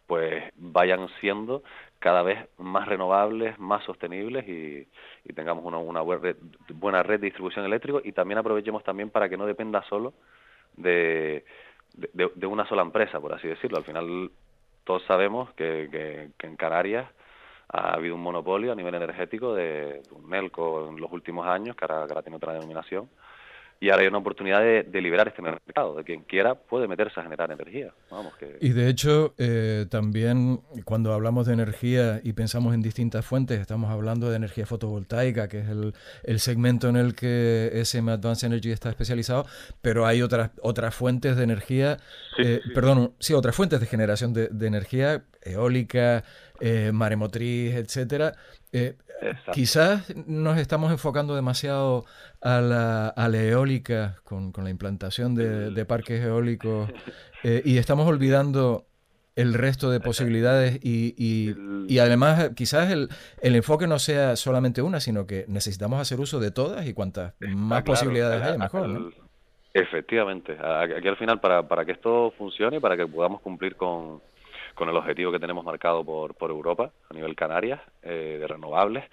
pues 0.06 0.42
vayan 0.56 1.08
siendo 1.20 1.62
cada 1.98 2.22
vez 2.22 2.48
más 2.58 2.88
renovables, 2.88 3.58
más 3.58 3.84
sostenibles 3.84 4.46
y, 4.48 4.88
tengamos 5.34 5.64
una, 5.64 5.78
una 5.78 6.00
buena 6.00 7.02
red 7.02 7.20
de 7.20 7.26
distribución 7.26 7.64
eléctrica 7.64 8.00
y 8.02 8.12
también 8.12 8.38
aprovechemos 8.38 8.82
también 8.82 9.10
para 9.10 9.28
que 9.28 9.36
no 9.36 9.46
dependa 9.46 9.82
solo 9.84 10.12
de, 10.76 11.44
de, 11.94 12.46
una 12.46 12.66
sola 12.66 12.82
empresa, 12.82 13.20
por 13.20 13.32
así 13.32 13.46
decirlo. 13.46 13.78
Al 13.78 13.84
final 13.84 14.30
todos 14.84 15.02
sabemos 15.04 15.52
que 15.54 16.30
en 16.40 16.56
Canarias 16.56 17.08
ha 17.72 17.94
habido 17.94 18.14
un 18.14 18.22
monopolio 18.22 18.72
a 18.72 18.74
nivel 18.74 18.94
energético 18.94 19.54
de 19.54 20.02
Melco 20.24 20.88
en 20.88 21.00
los 21.00 21.10
últimos 21.12 21.46
años, 21.46 21.76
que 21.76 21.84
ahora, 21.84 22.22
tiene 22.22 22.36
otra 22.36 22.52
denominación, 22.52 23.08
y 23.82 23.88
ahora 23.88 24.02
hay 24.02 24.08
una 24.08 24.18
oportunidad 24.18 24.60
de, 24.60 25.00
liberar 25.00 25.28
este 25.28 25.40
mercado, 25.40 25.94
de 25.94 26.04
quien 26.04 26.22
quiera 26.24 26.54
puede 26.54 26.86
meterse 26.86 27.18
a 27.18 27.22
generar 27.22 27.50
energía. 27.50 27.94
Vamos, 28.10 28.36
que... 28.36 28.58
Y 28.60 28.70
de 28.70 28.90
hecho, 28.90 29.32
eh, 29.38 29.86
también 29.88 30.60
cuando 30.84 31.14
hablamos 31.14 31.46
de 31.46 31.54
energía 31.54 32.20
y 32.22 32.34
pensamos 32.34 32.74
en 32.74 32.82
distintas 32.82 33.24
fuentes, 33.24 33.58
estamos 33.58 33.90
hablando 33.90 34.28
de 34.28 34.36
energía 34.36 34.66
fotovoltaica, 34.66 35.48
que 35.48 35.60
es 35.60 35.68
el, 35.70 35.94
el 36.24 36.40
segmento 36.40 36.90
en 36.90 36.96
el 36.96 37.14
que 37.14 37.70
SM 37.82 38.10
Advanced 38.10 38.48
Energy 38.48 38.70
está 38.70 38.90
especializado, 38.90 39.46
pero 39.80 40.04
hay 40.04 40.20
otras, 40.20 40.50
otras 40.60 40.94
fuentes 40.94 41.38
de 41.38 41.44
energía, 41.44 41.96
eh, 42.38 42.60
perdón, 42.74 43.14
sí, 43.18 43.32
otras 43.32 43.56
fuentes 43.56 43.80
de 43.80 43.86
generación 43.86 44.34
de, 44.34 44.48
de 44.48 44.66
energía 44.66 45.24
eólica, 45.42 46.22
eh, 46.60 46.90
maremotriz, 46.92 47.74
etcétera. 47.74 48.34
Eh, 48.72 48.96
quizás 49.52 50.14
nos 50.26 50.58
estamos 50.58 50.92
enfocando 50.92 51.34
demasiado 51.34 52.04
a 52.40 52.60
la, 52.60 53.08
a 53.08 53.28
la 53.28 53.42
eólica 53.42 54.16
con, 54.24 54.52
con, 54.52 54.64
la 54.64 54.70
implantación 54.70 55.34
de, 55.34 55.84
parques 55.84 56.22
eólicos 56.22 56.88
eh, 57.44 57.62
y 57.64 57.78
estamos 57.78 58.06
olvidando 58.06 58.86
el 59.36 59.54
resto 59.54 59.90
de 59.90 60.00
posibilidades 60.00 60.78
y, 60.82 61.14
y, 61.88 61.98
además 61.98 62.50
quizás 62.54 62.90
el, 62.90 63.08
el, 63.42 63.56
enfoque 63.56 63.86
no 63.86 63.98
sea 63.98 64.36
solamente 64.36 64.82
una, 64.82 65.00
sino 65.00 65.26
que 65.26 65.44
necesitamos 65.48 66.00
hacer 66.00 66.20
uso 66.20 66.40
de 66.40 66.50
todas 66.50 66.86
y 66.86 66.92
cuantas 66.92 67.34
más 67.40 67.82
posibilidades 67.82 68.42
haya, 68.42 68.58
mejor. 68.58 69.12
Efectivamente, 69.72 70.58
aquí 70.60 71.08
al 71.08 71.16
final 71.16 71.40
para, 71.40 71.66
para 71.66 71.84
que 71.84 71.92
esto 71.92 72.32
funcione, 72.36 72.80
para 72.80 72.96
que 72.96 73.06
podamos 73.06 73.40
cumplir 73.40 73.76
con, 73.76 74.20
con 74.80 74.88
el 74.88 74.96
objetivo 74.96 75.30
que 75.30 75.38
tenemos 75.38 75.62
marcado 75.62 76.02
por, 76.02 76.34
por 76.34 76.50
Europa 76.50 76.90
a 77.10 77.12
nivel 77.12 77.36
Canarias 77.36 77.82
eh, 78.02 78.38
de 78.40 78.46
renovables, 78.46 79.04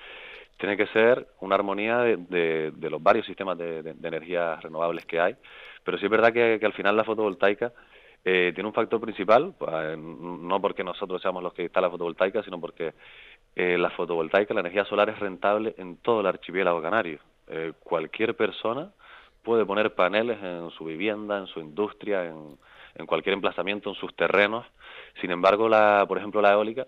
tiene 0.55 0.77
que 0.77 0.87
ser 0.87 1.27
una 1.41 1.55
armonía 1.55 1.97
de, 1.97 2.71
de, 2.73 2.89
los 2.89 3.03
varios 3.03 3.25
sistemas 3.25 3.57
de, 3.57 3.79
energías 4.01 4.63
renovables 4.63 5.05
que 5.05 5.19
hay, 5.19 5.35
pero 5.83 5.97
sí 5.97 6.05
es 6.05 6.09
verdad 6.09 6.31
que, 6.31 6.57
al 6.65 6.71
final 6.71 6.95
la 6.95 7.03
fotovoltaica 7.03 7.73
eh, 8.23 8.53
tiene 8.55 8.65
un 8.65 8.73
factor 8.73 9.01
principal, 9.01 9.55
pues, 9.59 9.97
no 9.97 10.61
porque 10.61 10.85
nosotros 10.85 11.21
seamos 11.21 11.43
los 11.43 11.53
que 11.53 11.63
instalan 11.63 11.89
la 11.89 11.91
fotovoltaica, 11.91 12.41
sino 12.43 12.61
porque 12.61 12.93
eh, 13.53 13.77
la 13.77 13.89
fotovoltaica, 13.89 14.53
la 14.53 14.61
energía 14.61 14.85
solar 14.85 15.09
es 15.09 15.19
rentable 15.19 15.75
en 15.77 15.97
todo 15.97 16.21
el 16.21 16.27
archipiélago 16.27 16.81
canario. 16.81 17.19
cualquier 17.83 18.37
persona 18.37 18.89
puede 19.43 19.65
poner 19.65 19.93
paneles 19.95 20.41
en 20.41 20.69
su 20.71 20.85
vivienda, 20.85 21.37
en 21.37 21.47
su 21.47 21.59
industria, 21.59 22.23
en, 22.23 22.55
en 22.97 23.05
cualquier 23.05 23.33
emplazamiento, 23.33 23.89
en 23.89 23.95
sus 23.95 24.15
terrenos. 24.15 24.65
Sin 25.21 25.31
embargo, 25.31 25.69
la, 25.69 26.05
por 26.07 26.17
ejemplo, 26.17 26.41
la 26.41 26.53
eólica 26.53 26.87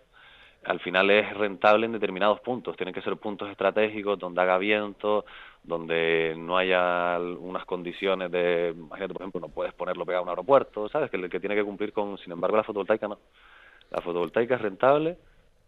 al 0.65 0.79
final 0.81 1.09
es 1.09 1.33
rentable 1.37 1.85
en 1.85 1.93
determinados 1.93 2.41
puntos. 2.41 2.75
Tienen 2.75 2.93
que 2.93 3.01
ser 3.01 3.15
puntos 3.17 3.49
estratégicos 3.49 4.19
donde 4.19 4.41
haga 4.41 4.57
viento, 4.57 5.25
donde 5.63 6.35
no 6.37 6.57
haya 6.57 7.17
unas 7.19 7.65
condiciones 7.65 8.31
de, 8.31 8.73
imagínate, 8.75 9.13
por 9.13 9.21
ejemplo, 9.21 9.41
no 9.41 9.49
puedes 9.49 9.73
ponerlo 9.73 10.05
pegado 10.05 10.21
a 10.21 10.23
un 10.23 10.29
aeropuerto, 10.29 10.89
¿sabes? 10.89 11.09
Que 11.09 11.17
el 11.17 11.29
que 11.29 11.39
tiene 11.39 11.55
que 11.55 11.63
cumplir 11.63 11.93
con, 11.93 12.17
sin 12.17 12.31
embargo, 12.33 12.57
la 12.57 12.63
fotovoltaica 12.63 13.07
no. 13.07 13.19
La 13.91 14.01
fotovoltaica 14.01 14.55
es 14.55 14.61
rentable 14.61 15.17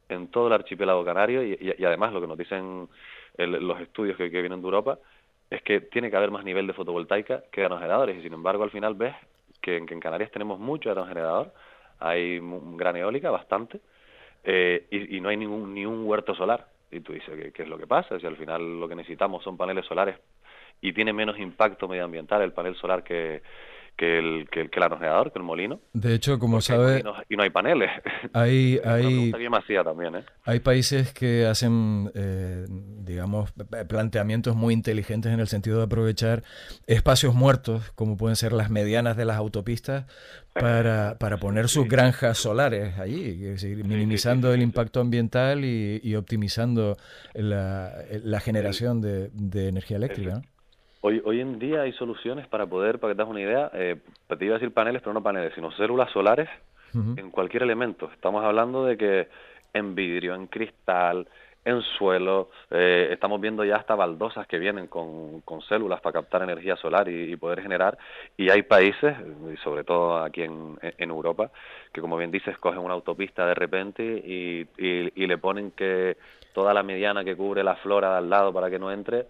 en 0.10 0.28
todo 0.28 0.48
el 0.48 0.54
archipiélago 0.54 1.06
canario 1.06 1.44
y, 1.44 1.74
además 1.86 2.14
lo 2.14 2.22
que 2.22 2.28
nos 2.28 2.38
dicen 2.38 2.90
los 3.38 3.80
estudios 3.80 4.18
que, 4.18 4.28
vienen 4.30 4.62
de 4.62 4.66
Europa 4.66 5.00
es 5.50 5.62
que 5.64 5.80
tiene 5.82 6.10
que 6.10 6.18
haber 6.18 6.32
más 6.32 6.44
nivel 6.44 6.68
de 6.68 6.74
fotovoltaica 6.74 7.44
que 7.52 7.62
de 7.62 7.70
generadores 7.70 8.18
y 8.18 8.22
sin 8.22 8.34
embargo 8.34 8.64
al 8.64 8.72
final 8.72 8.94
ves 8.96 9.16
que, 9.62 9.78
en 9.78 10.00
Canarias 10.00 10.32
tenemos 10.32 10.60
mucho 10.60 10.90
aerogenerador, 10.90 11.54
hay 12.00 12.40
gran 12.42 12.96
eólica, 12.96 13.30
bastante, 13.30 13.80
eh, 14.44 14.88
y, 14.90 15.22
no 15.22 15.30
hay 15.30 15.38
ningún, 15.38 15.74
ni 15.74 15.86
un 15.86 16.06
huerto 16.06 16.34
solar. 16.36 16.68
Y 16.92 17.00
tú 17.00 17.14
dices, 17.14 17.34
¿qué, 17.38 17.52
¿qué, 17.54 17.64
es 17.64 17.70
lo 17.70 17.78
que 17.78 17.88
pasa? 17.88 18.20
Si 18.20 18.28
al 18.28 18.36
final 18.36 18.80
lo 18.80 18.90
que 18.90 18.96
necesitamos 18.96 19.44
son 19.44 19.56
paneles 19.56 19.86
solares 19.86 20.18
y 20.82 20.94
tiene 20.94 21.14
menos 21.14 21.40
impacto 21.40 21.88
medioambiental 21.88 22.42
el 22.42 22.54
panel 22.54 22.76
solar 22.76 23.04
que, 23.04 23.42
que 23.96 24.18
el, 24.18 24.48
que, 24.50 24.62
el, 24.62 24.70
que 24.70 24.80
que 24.80 25.32
el 25.36 25.44
molino. 25.44 25.80
De 25.94 26.16
hecho, 26.16 26.40
como 26.40 26.62
sabe... 26.62 27.04
Y 27.30 27.36
no, 27.36 27.44
hay 27.44 27.50
paneles. 27.50 27.90
Hay, 28.34 28.80
hay, 28.86 29.32
también, 29.84 30.16
¿eh? 30.16 30.24
hay 30.44 30.60
países 30.60 31.14
que 31.14 31.46
hacen, 31.46 32.12
eh, 32.16 32.66
digamos, 32.70 33.54
planteamientos 33.88 34.56
muy 34.56 34.74
inteligentes 34.74 35.32
en 35.32 35.40
el 35.40 35.48
sentido 35.48 35.78
de 35.78 35.84
aprovechar 35.84 36.44
espacios 36.88 37.36
muertos, 37.36 37.92
como 37.92 38.18
pueden 38.18 38.36
ser 38.36 38.54
las 38.54 38.70
medianas 38.70 39.18
de 39.18 39.26
las 39.26 39.38
autopistas, 39.38 40.06
para, 40.54 41.18
para 41.18 41.38
poner 41.38 41.70
sus 41.70 41.88
granjas 41.88 42.38
solares 42.38 43.00
allí, 43.00 43.56
minimizando 43.86 44.54
el 44.54 44.62
impacto 44.62 45.00
ambiental 45.00 45.64
y, 45.64 46.16
optimizando 46.16 46.98
la, 47.34 47.94
la 48.24 48.40
generación 48.40 49.00
de, 49.02 49.30
de 49.34 49.70
energía 49.70 49.98
eléctrica. 49.98 50.42
Hoy, 51.04 51.20
hoy 51.26 51.42
en 51.42 51.58
día 51.58 51.82
hay 51.82 51.94
soluciones 51.94 52.48
para 52.48 52.68
poder, 52.68 53.00
para 53.00 53.12
que 53.12 53.16
te 53.16 53.24
das 53.24 53.30
una 53.30 53.42
idea, 53.42 53.72
eh, 53.74 53.98
te 54.28 54.46
iba 54.46 54.56
a 54.56 54.60
decir 54.60 54.72
paneles, 54.72 55.02
pero 55.02 55.14
no 55.14 55.24
paneles, 55.24 55.52
sino 55.56 55.72
células 55.72 56.12
solares 56.12 56.48
en 56.94 57.32
cualquier 57.32 57.64
elemento. 57.64 58.12
Estamos 58.14 58.44
hablando 58.44 58.84
de 58.86 58.98
que 58.98 59.28
en 59.74 59.96
vidrio, 59.96 60.36
en 60.36 60.48
cristal, 60.48 61.26
en 61.64 61.82
suelo, 61.98 62.50
eh, 62.70 63.10
estamos 63.12 63.40
viendo 63.40 63.64
ya 63.64 63.78
hasta 63.78 63.96
baldosas 63.96 64.46
que 64.46 64.60
vienen 64.60 64.88
con, 64.88 65.42
con 65.42 65.62
células 65.62 66.02
para 66.02 66.14
captar 66.14 66.44
energía 66.44 66.76
solar 66.76 67.08
y, 67.08 67.36
poder 67.38 67.62
generar. 67.62 67.98
Y 68.36 68.50
hay 68.50 68.64
países, 68.64 69.16
y 69.52 69.58
sobre 69.58 69.84
todo 69.84 70.18
aquí 70.18 70.42
en, 70.42 70.78
en, 70.82 71.10
Europa, 71.10 71.50
que 71.94 72.02
como 72.02 72.18
bien 72.18 72.30
dices, 72.30 72.58
cogen 72.58 72.80
una 72.80 72.94
autopista 72.94 73.46
de 73.46 73.56
repente 73.56 74.04
y, 74.04 74.68
y, 74.78 75.12
y 75.16 75.28
le 75.28 75.38
ponen 75.38 75.72
que 75.72 76.18
toda 76.54 76.74
la 76.74 76.84
mediana 76.84 77.24
que 77.24 77.38
cubre 77.38 77.64
la 77.64 77.76
flora 77.78 78.12
de 78.12 78.18
al 78.18 78.30
lado 78.30 78.52
para 78.52 78.70
que 78.70 78.80
no 78.80 78.92
entre 78.92 79.28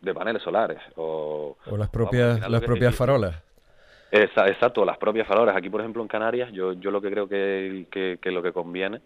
de 0.00 0.14
paneles 0.14 0.42
solares. 0.42 0.78
O, 0.96 1.56
las 1.76 1.88
propias, 1.88 2.48
las 2.48 2.62
propias 2.62 2.94
farolas. 2.94 3.42
Exacto, 4.10 4.84
las 4.84 4.98
propias 4.98 5.26
farolas. 5.26 5.56
Aquí, 5.56 5.68
por 5.68 5.80
ejemplo, 5.80 6.02
en 6.02 6.08
Canarias, 6.08 6.52
yo, 6.52 6.72
yo 6.74 6.90
lo 6.90 7.00
que 7.00 7.10
creo 7.10 7.28
que, 7.28 7.86
que, 7.90 8.30
lo 8.30 8.42
que 8.42 8.52
conviene, 8.52 9.00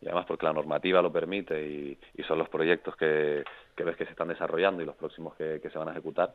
y 0.00 0.06
además 0.06 0.26
porque 0.26 0.46
la 0.46 0.52
normativa 0.52 1.02
lo 1.02 1.12
permite 1.12 1.62
y, 1.62 1.98
son 2.26 2.38
los 2.38 2.48
proyectos 2.48 2.96
que, 2.96 3.44
que 3.76 3.84
ves 3.84 3.96
que 3.96 4.04
se 4.04 4.12
están 4.12 4.28
desarrollando 4.28 4.82
y 4.82 4.86
los 4.86 4.96
próximos 4.96 5.34
que, 5.34 5.60
que 5.60 5.70
se 5.70 5.78
van 5.78 5.88
a 5.88 5.92
ejecutar, 5.92 6.34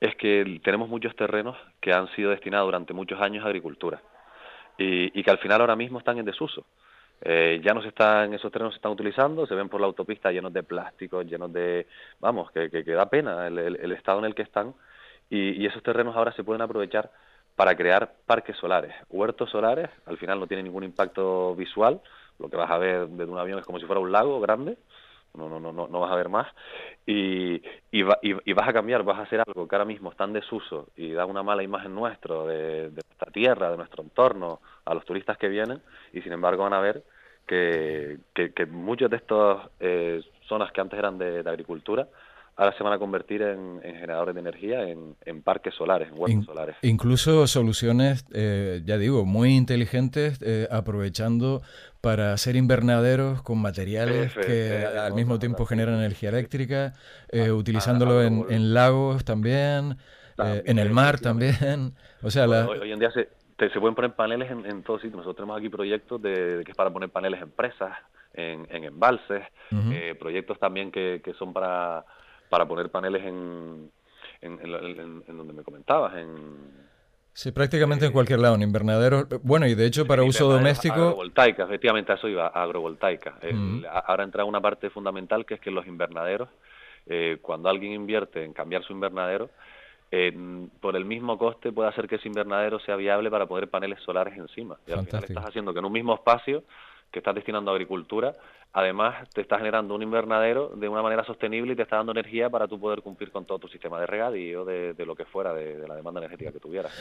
es 0.00 0.14
que 0.16 0.60
tenemos 0.64 0.88
muchos 0.88 1.14
terrenos 1.14 1.56
que 1.80 1.92
han 1.92 2.08
sido 2.14 2.30
destinados 2.30 2.66
durante 2.66 2.94
muchos 2.94 3.20
años 3.20 3.44
a 3.44 3.48
agricultura 3.48 4.00
y, 4.78 5.18
y 5.18 5.22
que 5.22 5.30
al 5.30 5.38
final 5.38 5.60
ahora 5.60 5.76
mismo 5.76 5.98
están 5.98 6.18
en 6.18 6.24
desuso. 6.24 6.64
Eh, 7.22 7.60
ya 7.62 7.74
no 7.74 7.82
se 7.82 7.88
están, 7.88 8.32
esos 8.32 8.50
terrenos 8.50 8.72
se 8.74 8.78
están 8.78 8.92
utilizando, 8.92 9.46
se 9.46 9.54
ven 9.54 9.68
por 9.68 9.80
la 9.80 9.86
autopista 9.86 10.32
llenos 10.32 10.52
de 10.52 10.62
plástico, 10.62 11.22
llenos 11.22 11.52
de, 11.52 11.86
vamos, 12.18 12.50
que, 12.50 12.70
que, 12.70 12.82
da 12.84 13.10
pena 13.10 13.46
el, 13.46 13.92
estado 13.92 14.20
en 14.20 14.24
el 14.24 14.34
que 14.34 14.42
están. 14.42 14.74
Y, 15.28 15.64
esos 15.66 15.82
terrenos 15.82 16.16
ahora 16.16 16.32
se 16.32 16.44
pueden 16.44 16.62
aprovechar 16.62 17.10
para 17.56 17.76
crear 17.76 18.14
parques 18.26 18.56
solares. 18.56 18.94
Huertos 19.10 19.50
solares, 19.50 19.90
al 20.06 20.16
final 20.16 20.40
no 20.40 20.46
tienen 20.46 20.64
ningún 20.64 20.84
impacto 20.84 21.54
visual, 21.54 22.00
lo 22.38 22.48
que 22.48 22.56
vas 22.56 22.70
a 22.70 22.78
ver 22.78 23.06
desde 23.06 23.30
un 23.30 23.38
avión 23.38 23.58
es 23.58 23.66
como 23.66 23.78
si 23.78 23.86
fuera 23.86 24.00
un 24.00 24.12
lago 24.12 24.40
grande, 24.40 24.78
no, 25.34 25.48
no, 25.48 25.60
no, 25.60 25.72
no, 25.72 26.00
vas 26.00 26.12
a 26.12 26.16
ver 26.16 26.28
más, 26.28 26.46
y, 27.06 27.62
y, 27.90 28.02
vas 28.02 28.68
a 28.68 28.72
cambiar, 28.72 29.02
vas 29.02 29.18
a 29.18 29.22
hacer 29.22 29.42
algo 29.46 29.66
que 29.66 29.74
ahora 29.74 29.84
mismo 29.84 30.10
está 30.10 30.24
en 30.24 30.32
desuso 30.32 30.88
y 30.96 31.12
da 31.12 31.26
una 31.26 31.42
mala 31.42 31.62
imagen 31.62 31.94
nuestro, 31.94 32.46
de, 32.46 32.90
nuestra 32.90 33.32
tierra, 33.32 33.70
de 33.70 33.76
nuestro 33.76 34.02
entorno, 34.02 34.60
a 34.84 34.94
los 34.94 35.04
turistas 35.04 35.38
que 35.38 35.48
vienen, 35.48 35.80
y 36.12 36.22
sin 36.22 36.32
embargo 36.32 36.64
van 36.64 36.74
a 36.74 36.80
ver 36.80 37.04
que, 37.46 38.18
que, 38.34 38.66
muchas 38.66 39.10
de 39.10 39.16
estas 39.16 39.68
eh, 39.80 40.22
zonas 40.46 40.70
que 40.72 40.80
antes 40.80 40.98
eran 40.98 41.18
de 41.18 41.40
agricultura 41.40 42.06
ahora 42.60 42.76
se 42.76 42.84
van 42.84 42.92
a 42.92 42.98
convertir 42.98 43.40
en, 43.40 43.80
generadores 43.80 44.34
de 44.34 44.40
energía 44.40 44.82
en, 44.82 45.42
parques 45.42 45.74
solares, 45.74 46.08
en 46.08 46.18
huertos 46.18 46.44
solares. 46.44 46.76
Incluso 46.82 47.46
soluciones, 47.46 48.26
eh, 48.34 48.82
ya 48.84 48.98
digo, 48.98 49.24
muy 49.24 49.56
inteligentes, 49.56 50.38
eh, 50.42 50.68
aprovechando 50.70 51.62
para 52.02 52.34
hacer 52.34 52.56
invernaderos 52.56 53.42
con 53.42 53.58
materiales 53.62 54.34
que 54.34 54.84
al 54.86 55.14
mismo 55.14 55.38
tiempo 55.38 55.64
generan 55.64 55.94
energía 55.94 56.28
eléctrica, 56.28 56.92
eh, 57.30 57.46
ah, 57.48 57.54
utilizándolo 57.54 58.22
en, 58.22 58.74
lagos 58.74 59.24
también, 59.24 59.96
en 60.38 60.78
el 60.78 60.90
mar 60.90 61.18
también. 61.18 61.94
O 62.22 62.28
sea, 62.30 62.46
hoy, 62.46 62.92
en 62.92 62.98
día 62.98 63.10
se, 63.12 63.30
se 63.58 63.80
pueden 63.80 63.94
poner 63.94 64.12
paneles 64.12 64.50
en, 64.50 64.66
en 64.66 64.82
todos 64.82 65.00
sitios. 65.00 65.16
Nosotros 65.16 65.36
tenemos 65.36 65.56
aquí 65.56 65.70
proyectos 65.70 66.20
de, 66.20 66.60
que 66.66 66.72
es 66.72 66.76
para 66.76 66.90
poner 66.90 67.08
paneles 67.08 67.40
en 67.40 67.50
presas, 67.50 67.96
en, 68.34 68.66
embalses, 68.84 69.42
proyectos 70.18 70.58
también 70.58 70.92
que, 70.92 71.22
que 71.24 71.32
son 71.32 71.54
para 71.54 72.04
para 72.50 72.66
poner 72.66 72.90
paneles 72.90 73.24
en, 73.24 73.90
en, 74.42 75.36
donde 75.36 75.52
me 75.54 75.62
comentabas, 75.62 76.14
en... 76.16 76.90
Sí, 77.32 77.52
prácticamente 77.52 78.04
en 78.04 78.12
cualquier 78.12 78.40
lado, 78.40 78.56
en 78.56 78.62
invernaderos. 78.62 79.26
Bueno, 79.42 79.66
y 79.66 79.74
de 79.74 79.86
hecho 79.86 80.04
para 80.06 80.24
uso 80.24 80.50
doméstico... 80.50 81.00
Agrovoltaica, 81.00 81.64
efectivamente, 81.64 82.12
eso 82.12 82.28
iba, 82.28 82.48
agrovoltaica. 82.48 83.38
Ahora 84.04 84.24
entra 84.24 84.44
una 84.44 84.60
parte 84.60 84.90
fundamental 84.90 85.46
que 85.46 85.54
es 85.54 85.60
que 85.60 85.70
los 85.70 85.86
invernaderos, 85.86 86.48
eh, 87.06 87.38
cuando 87.40 87.68
alguien 87.68 87.92
invierte 87.92 88.44
en 88.44 88.52
cambiar 88.52 88.82
su 88.82 88.92
invernadero, 88.92 89.48
eh, 90.10 90.36
por 90.80 90.96
el 90.96 91.04
mismo 91.04 91.38
coste 91.38 91.70
puede 91.70 91.88
hacer 91.88 92.08
que 92.08 92.16
ese 92.16 92.26
invernadero 92.26 92.80
sea 92.80 92.96
viable 92.96 93.30
para 93.30 93.46
poner 93.46 93.70
paneles 93.70 94.00
solares 94.02 94.36
encima. 94.36 94.76
Y 94.88 94.92
al 94.92 95.06
final 95.06 95.22
estás 95.22 95.46
haciendo 95.46 95.72
que 95.72 95.78
en 95.78 95.84
un 95.84 95.92
mismo 95.92 96.14
espacio 96.14 96.64
que 97.10 97.18
estás 97.18 97.34
destinando 97.34 97.70
a 97.70 97.74
agricultura 97.74 98.34
además 98.72 99.28
te 99.30 99.40
está 99.40 99.58
generando 99.58 99.94
un 99.94 100.02
invernadero 100.02 100.72
de 100.76 100.88
una 100.88 101.02
manera 101.02 101.24
sostenible 101.24 101.72
y 101.72 101.76
te 101.76 101.82
está 101.82 101.96
dando 101.96 102.12
energía 102.12 102.48
para 102.50 102.68
tú 102.68 102.78
poder 102.78 103.02
cumplir 103.02 103.30
con 103.30 103.44
todo 103.44 103.58
tu 103.58 103.68
sistema 103.68 104.00
de 104.00 104.06
regadío, 104.06 104.64
de, 104.64 104.94
de 104.94 105.06
lo 105.06 105.16
que 105.16 105.24
fuera, 105.24 105.52
de, 105.52 105.86
la 105.88 105.96
demanda 105.96 106.20
energética 106.20 106.52
que 106.52 106.60
tuvieras. 106.60 106.92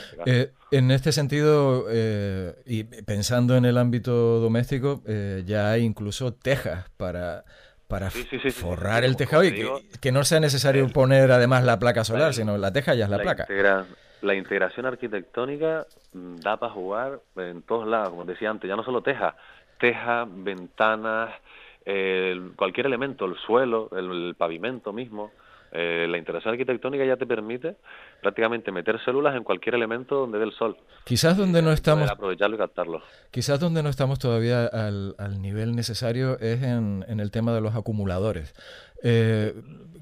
En 0.72 0.92
este, 0.92 1.10
eh, 1.10 1.14
sentido, 1.14 1.86
eh, 1.90 2.56
y 2.66 2.84
pensando 2.84 3.56
en 3.56 3.66
el 3.66 3.78
ámbito 3.78 4.40
doméstico, 4.40 5.02
eh, 5.06 5.44
ya 5.46 5.72
hay 5.72 5.84
incluso 5.84 6.34
tejas 6.34 6.90
para 6.98 7.44
para 7.88 8.12
forrar 8.12 9.04
el 9.04 9.16
tejado 9.16 9.44
y 9.44 9.66
que, 10.00 10.12
no 10.12 10.24
sea 10.24 10.40
necesario 10.40 10.88
poner 10.90 11.32
además 11.32 11.64
la 11.64 11.80
placa 11.80 12.04
solar, 12.04 12.36
sino 12.36 12.56
la 12.56 12.72
teja 12.72 12.94
ya 12.94 13.06
es 13.06 13.10
la, 13.10 13.18
placa. 13.18 13.48
la 14.22 14.36
integración 14.36 14.86
arquitectónica 14.86 15.88
mm, 16.14 16.36
da 16.36 16.58
para 16.58 16.72
jugar 16.72 17.20
en 17.38 17.64
todos 17.64 17.88
lados, 17.88 18.12
como 18.12 18.26
decía 18.26 18.52
antes, 18.52 18.68
ya 18.68 18.76
no 18.76 18.84
solo 18.84 19.02
teja, 19.02 19.36
teja, 19.80 20.28
ventanas, 20.30 21.34
cualquier 22.56 22.86
elemento, 22.86 23.26
el 23.26 23.36
suelo, 23.38 23.90
el, 23.94 24.36
pavimento 24.38 24.94
mismo, 24.94 25.32
eh, 25.72 26.08
la 26.10 26.18
integración 26.18 26.54
arquitectónica 26.54 27.06
ya 27.06 27.18
te 27.18 27.26
permite 27.26 27.76
prácticamente 28.22 28.72
meter 28.72 29.00
células 29.04 29.36
en 29.36 29.44
cualquier 29.44 29.76
elemento 29.76 30.16
donde 30.16 30.38
dé 30.40 30.46
el 30.46 30.54
sol. 30.54 30.78
Quizás 31.04 31.38
donde 31.38 31.62
no 31.62 31.72
estamos... 31.72 32.10
Aprovecharlo 32.10 32.56
y 32.56 32.60
captarlo. 32.60 33.02
Quizás 33.32 33.60
donde 33.60 33.84
no 33.84 33.90
estamos 33.90 34.20
todavía 34.20 34.66
al, 34.66 35.16
nivel 35.42 35.76
necesario 35.76 36.40
es 36.40 36.64
en, 36.64 37.06
en, 37.08 37.20
el 37.20 37.32
tema 37.32 37.54
de 37.54 37.62
los 37.62 37.76
acumuladores. 37.76 38.54
Eh, 39.04 39.54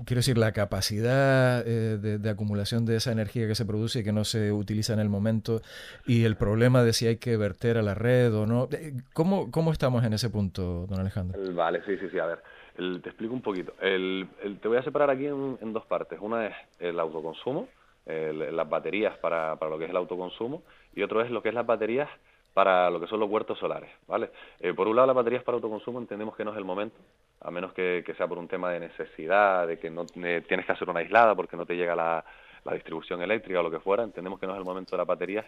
quiero 0.06 0.20
decir, 0.20 0.38
la 0.38 0.52
capacidad 0.52 1.64
eh, 1.68 1.98
de, 1.98 2.30
acumulación 2.30 2.86
de 2.86 2.96
esa 2.96 3.12
energía 3.12 3.48
que 3.48 3.56
se 3.56 3.66
produce 3.66 4.00
y 4.00 4.04
que 4.04 4.12
no 4.12 4.24
se 4.24 4.52
utiliza 4.52 4.94
en 4.94 5.00
el 5.00 5.10
momento 5.10 5.62
y 6.06 6.24
el 6.26 6.36
problema 6.36 6.84
de 6.84 6.94
si 6.94 7.08
hay 7.08 7.18
que 7.18 7.38
verter 7.38 7.78
a 7.78 7.82
la 7.82 7.94
red 7.94 8.34
o 8.34 8.46
no. 8.46 8.68
Eh, 8.72 8.94
¿Cómo, 9.14 9.52
cómo 9.52 9.72
estamos 9.72 10.04
en 10.04 10.14
ese 10.14 10.30
punto, 10.30 10.88
don 10.88 11.00
Alejandro? 11.00 11.40
Vale, 11.54 11.82
sí, 11.86 11.98
sí, 11.98 12.08
sí. 12.12 12.20
A 12.20 12.26
ver, 12.26 12.40
te 12.78 13.10
explico 13.10 13.34
un 13.34 13.42
poquito. 13.42 13.74
El, 13.82 14.28
te 14.62 14.68
voy 14.68 14.78
a 14.78 14.84
separar 14.84 15.10
aquí 15.10 15.26
en, 15.26 15.74
dos 15.74 15.86
partes. 15.86 16.20
Una 16.22 16.48
es 16.48 16.56
el 16.80 17.00
autoconsumo, 17.00 17.68
las 18.06 18.70
baterías 18.70 19.18
para, 19.18 19.56
para 19.58 19.72
lo 19.72 19.78
que 19.78 19.86
es 19.86 19.90
el 19.90 19.98
autoconsumo 19.98 20.64
y 20.96 21.04
otro 21.04 21.22
es 21.22 21.30
lo 21.30 21.42
que 21.42 21.50
es 21.50 21.56
las 21.56 21.66
baterías 21.66 22.10
para 22.58 22.90
lo 22.90 23.00
que 23.00 23.06
son 23.06 23.20
los 23.20 23.30
huertos 23.30 23.60
solares, 23.60 23.92
¿vale? 24.08 24.32
por 24.76 24.88
un 24.88 24.96
lado, 24.96 25.06
las 25.06 25.16
baterías 25.16 25.44
para 25.44 25.58
autoconsumo 25.58 26.00
entendemos 26.00 26.36
que 26.36 26.44
no 26.44 26.50
es 26.50 26.58
el 26.58 26.66
momento, 26.66 26.98
a 27.42 27.52
menos 27.52 27.72
que, 27.72 28.04
sea 28.18 28.28
por 28.28 28.40
un 28.40 28.48
tema 28.48 28.72
de 28.72 28.80
necesidad, 28.80 29.68
de 29.68 29.78
que 29.78 29.92
no 29.92 30.08
tienes 30.08 30.66
que 30.66 30.72
hacer 30.72 30.90
una 30.90 31.02
aislada 31.02 31.36
porque 31.36 31.56
no 31.56 31.68
te 31.68 31.76
llega 31.76 31.96
la, 31.96 32.26
distribución 32.74 33.22
eléctrica 33.22 33.60
o 33.60 33.64
lo 33.64 33.70
que 33.70 33.80
fuera, 33.80 34.04
entendemos 34.04 34.40
que 34.40 34.48
no 34.48 34.54
es 34.54 34.58
el 34.58 34.66
momento 34.66 34.90
de 34.90 34.98
las 34.98 35.06
baterías, 35.06 35.46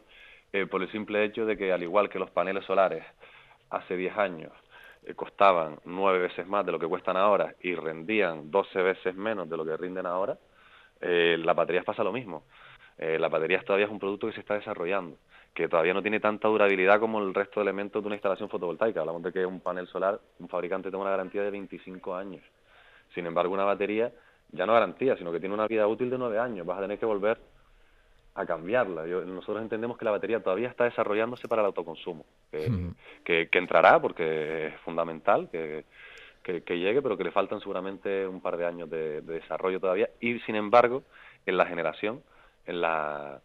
eh, 0.53 0.67
por 0.67 0.83
el 0.83 0.91
simple 0.91 1.23
hecho 1.23 1.47
de 1.47 1.57
que 1.57 1.73
al 1.73 1.81
igual 1.81 2.09
que 2.09 2.19
los 2.19 2.29
paneles 2.29 2.63
solares 2.65 3.03
hace 3.71 3.97
10 3.97 4.15
años 4.15 4.51
eh, 4.53 4.68
costaban 5.15 5.79
9 5.85 6.19
veces 6.19 6.47
más 6.47 6.65
de 6.65 6.71
lo 6.71 6.79
que 6.79 6.87
cuestan 6.87 7.17
ahora 7.17 7.55
y 7.61 7.75
rendían 7.75 8.51
12 8.51 8.81
veces 8.81 9.15
menos 9.15 9.49
de 9.49 9.57
lo 9.57 9.65
que 9.65 9.75
rinden 9.77 10.05
ahora, 10.05 10.37
eh, 11.01 11.37
las 11.39 11.55
baterías 11.55 11.85
pasa 11.85 12.03
lo 12.03 12.11
mismo. 12.11 12.43
Eh, 12.97 13.17
las 13.17 13.31
baterías 13.31 13.63
todavía 13.63 13.85
es 13.85 13.91
un 13.91 13.99
producto 13.99 14.27
que 14.27 14.33
se 14.33 14.41
está 14.41 14.55
desarrollando 14.55 15.17
que 15.53 15.67
todavía 15.67 15.93
no 15.93 16.01
tiene 16.01 16.19
tanta 16.19 16.47
durabilidad 16.47 16.99
como 16.99 17.19
el 17.19 17.33
resto 17.33 17.59
de 17.59 17.65
elementos 17.65 18.01
de 18.01 18.07
una 18.07 18.15
instalación 18.15 18.49
fotovoltaica. 18.49 19.01
Hablamos 19.01 19.23
de 19.23 19.31
que 19.31 19.45
un 19.45 19.59
panel 19.59 19.87
solar, 19.87 20.19
un 20.39 20.47
fabricante 20.47 20.89
tiene 20.89 21.01
una 21.01 21.11
garantía 21.11 21.43
de 21.43 21.51
25 21.51 22.15
años. 22.15 22.41
Sin 23.13 23.25
embargo, 23.25 23.53
una 23.53 23.65
batería 23.65 24.11
ya 24.51 24.65
no 24.65 24.73
garantía, 24.73 25.17
sino 25.17 25.31
que 25.31 25.39
tiene 25.39 25.53
una 25.55 25.67
vida 25.67 25.87
útil 25.87 26.09
de 26.09 26.17
9 26.17 26.39
años. 26.39 26.65
Vas 26.65 26.77
a 26.77 26.81
tener 26.81 26.97
que 26.99 27.05
volver 27.05 27.39
a 28.35 28.45
cambiarla. 28.45 29.05
nosotros 29.05 29.61
entendemos 29.61 29.97
que 29.97 30.05
la 30.05 30.11
batería 30.11 30.41
todavía 30.41 30.69
está 30.69 30.85
desarrollándose 30.85 31.47
para 31.47 31.61
el 31.61 31.67
autoconsumo, 31.67 32.25
que, 33.23 33.49
entrará 33.51 34.01
porque 34.01 34.67
es 34.67 34.79
fundamental 34.81 35.49
que, 35.51 35.83
llegue, 36.43 37.01
pero 37.01 37.17
que 37.17 37.23
le 37.23 37.31
faltan 37.31 37.59
seguramente 37.59 38.25
un 38.27 38.41
par 38.41 38.57
de 38.57 38.65
años 38.65 38.89
de 38.89 39.21
desarrollo 39.21 39.79
todavía. 39.79 40.09
Y 40.19 40.39
sin 40.41 40.55
embargo, 40.55 41.03
en 41.45 41.57
la 41.57 41.65
generación, 41.65 42.23
en 42.65 42.81
la 42.81 43.41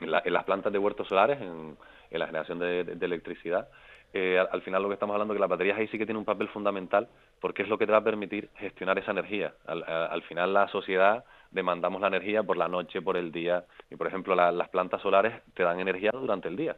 en, 0.00 0.32
las 0.32 0.44
plantas 0.44 0.72
de 0.72 0.78
huertos 0.78 1.08
solares, 1.08 1.40
en, 1.40 1.76
la 2.10 2.26
generación 2.26 2.58
de, 2.58 2.80
electricidad, 3.00 3.68
eh, 4.12 4.38
al, 4.38 4.62
final 4.62 4.82
lo 4.82 4.88
que 4.88 4.94
estamos 4.94 5.14
hablando 5.14 5.34
es 5.34 5.38
que 5.38 5.40
las 5.40 5.50
baterías 5.50 5.76
ahí 5.76 5.88
sí 5.88 5.98
que 5.98 6.06
tienen 6.06 6.18
un 6.18 6.24
papel 6.24 6.48
fundamental 6.48 7.08
porque 7.40 7.62
es 7.62 7.68
lo 7.68 7.76
que 7.76 7.86
te 7.86 7.92
va 7.92 7.98
a 7.98 8.04
permitir 8.04 8.48
gestionar 8.56 8.98
esa 8.98 9.10
energía. 9.10 9.54
Al, 9.66 10.22
final 10.22 10.54
la 10.54 10.68
sociedad 10.68 11.24
demandamos 11.54 12.00
la 12.00 12.08
energía 12.08 12.42
por 12.42 12.56
la 12.56 12.68
noche, 12.68 13.00
por 13.00 13.16
el 13.16 13.32
día, 13.32 13.64
y 13.90 13.96
por 13.96 14.06
ejemplo 14.06 14.34
las 14.34 14.68
plantas 14.68 15.00
solares 15.00 15.40
te 15.54 15.62
dan 15.62 15.80
energía 15.80 16.10
durante 16.10 16.48
el 16.48 16.56
día. 16.56 16.76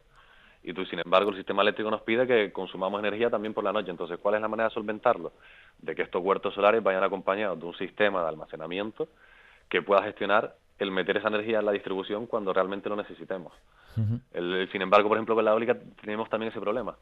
Y 0.62 0.72
tú, 0.72 0.84
sin 0.84 0.98
embargo, 0.98 1.30
el 1.30 1.36
sistema 1.36 1.62
eléctrico 1.62 1.90
nos 1.90 2.02
pide 2.02 2.26
que 2.26 2.52
consumamos 2.52 2.98
energía 2.98 3.30
también 3.30 3.54
por 3.54 3.62
la 3.62 3.72
noche. 3.72 3.90
Entonces, 3.90 4.18
¿cuál 4.18 4.34
es 4.34 4.40
la 4.40 4.48
manera 4.48 4.68
de 4.68 4.74
solventarlo? 4.74 5.32
De 5.78 5.94
que 5.94 6.02
estos 6.02 6.22
huertos 6.22 6.54
solares 6.54 6.82
vayan 6.82 7.04
acompañados 7.04 7.58
de 7.60 7.66
un 7.66 7.74
sistema 7.76 8.20
de 8.22 8.28
almacenamiento 8.28 9.08
que 9.68 9.82
pueda 9.82 10.02
gestionar 10.02 10.56
el 10.78 10.90
meter 10.90 11.18
esa 11.18 11.28
energía 11.28 11.60
en 11.60 11.66
la 11.66 11.72
distribución 11.72 12.26
cuando 12.26 12.52
realmente 12.52 12.88
lo 12.88 12.96
necesitemos. 12.96 13.52
sin 13.94 14.82
embargo, 14.82 15.08
por 15.08 15.16
ejemplo, 15.16 15.36
con 15.36 15.44
la 15.44 15.52
eólica 15.52 15.76
tenemos 16.00 16.28
también 16.28 16.50
ese 16.50 16.60
problema. 16.60 16.96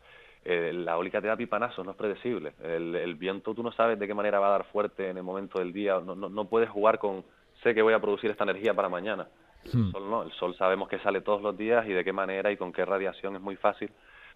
Eh, 0.44 0.72
la 0.74 0.92
eólica 0.92 1.22
te 1.22 1.26
da 1.26 1.36
pipanazos, 1.36 1.84
no 1.86 1.92
es 1.92 1.96
predecible. 1.96 2.52
El, 2.62 3.14
viento 3.14 3.54
tú 3.54 3.62
no 3.62 3.72
sabes 3.72 3.98
de 3.98 4.06
qué 4.06 4.12
manera 4.12 4.38
va 4.38 4.48
a 4.48 4.58
dar 4.58 4.64
fuerte 4.64 5.08
en 5.08 5.16
el 5.16 5.22
momento 5.22 5.58
del 5.58 5.72
día, 5.72 5.98
no, 6.04 6.14
no, 6.14 6.28
no 6.28 6.44
puedes 6.44 6.68
jugar 6.68 6.98
con 6.98 7.24
sé 7.64 7.74
que 7.74 7.82
voy 7.82 7.94
a 7.94 8.00
producir 8.00 8.30
esta 8.30 8.44
energía 8.44 8.74
para 8.74 8.88
mañana. 8.88 9.26
El 9.64 9.90
sol 9.90 10.10
no, 10.10 10.22
el 10.22 10.32
sol 10.32 10.54
sabemos 10.56 10.88
que 10.88 10.98
sale 11.00 11.22
todos 11.22 11.40
los 11.42 11.56
días 11.56 11.86
y 11.88 11.92
de 11.92 12.04
qué 12.04 12.12
manera 12.12 12.52
y 12.52 12.56
con 12.56 12.72
qué 12.72 12.84
radiación 12.84 13.34
es 13.34 13.42
muy 13.42 13.56
fácil 13.56 13.90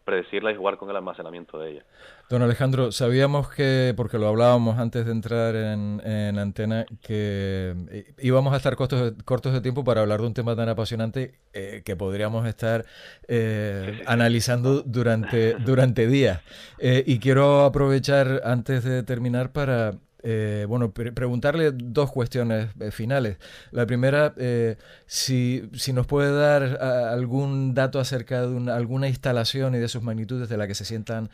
predecirla 0.09 0.51
y 0.51 0.57
jugar 0.57 0.79
con 0.79 0.88
el 0.88 0.97
almacenamiento 0.97 1.59
de 1.59 1.73
ella. 1.73 1.83
Don 2.31 2.41
Alejandro, 2.41 2.93
sabíamos 2.93 3.51
que, 3.51 3.93
porque 3.95 4.17
lo 4.17 4.27
hablábamos 4.27 4.79
antes 4.79 5.05
de 5.05 5.12
entrar 5.12 5.55
en, 5.55 6.38
antena, 6.38 6.87
que 7.03 7.75
eh, 7.91 8.14
íbamos 8.21 8.55
a 8.55 8.57
estar 8.57 8.75
cortos 8.75 9.17
de, 9.17 9.25
cortos 9.25 9.53
de 9.53 9.61
tiempo 9.61 9.85
para 9.85 10.01
hablar 10.01 10.23
de 10.23 10.29
un 10.29 10.33
tema 10.33 10.57
tan 10.57 10.71
apasionante 10.71 11.35
eh, 11.53 11.83
que 11.85 11.95
podríamos 11.95 12.47
estar 12.47 12.87
eh, 13.27 14.03
analizando 14.07 14.81
durante, 14.81 15.55
durante 15.57 16.07
días. 16.07 16.41
y 16.81 17.19
quiero 17.19 17.67
aprovechar 17.67 18.41
antes 18.45 18.85
de 18.85 19.03
terminar 19.03 19.53
para 19.53 19.93
eh, 20.23 20.67
bueno, 20.69 20.93
preguntarle 20.93 21.71
dos 21.73 22.11
cuestiones 22.11 22.71
eh, 22.81 22.91
finales. 22.91 23.39
La 23.71 23.87
primera, 23.87 24.35
eh, 24.37 24.77
si, 25.07 25.69
si, 25.75 25.93
nos 25.93 26.07
puede 26.07 26.33
dar 26.33 26.63
algún 26.83 27.75
dato 27.75 28.01
acerca 28.01 28.47
de 28.47 28.73
alguna 28.73 29.09
instalación 29.09 29.75
y 29.77 29.79
de 29.79 29.89
sus 29.89 30.03
magnitudes 30.03 30.49
de 30.49 30.57
la 30.57 30.67
que 30.67 30.75
se 30.75 30.85
sientan 30.85 31.31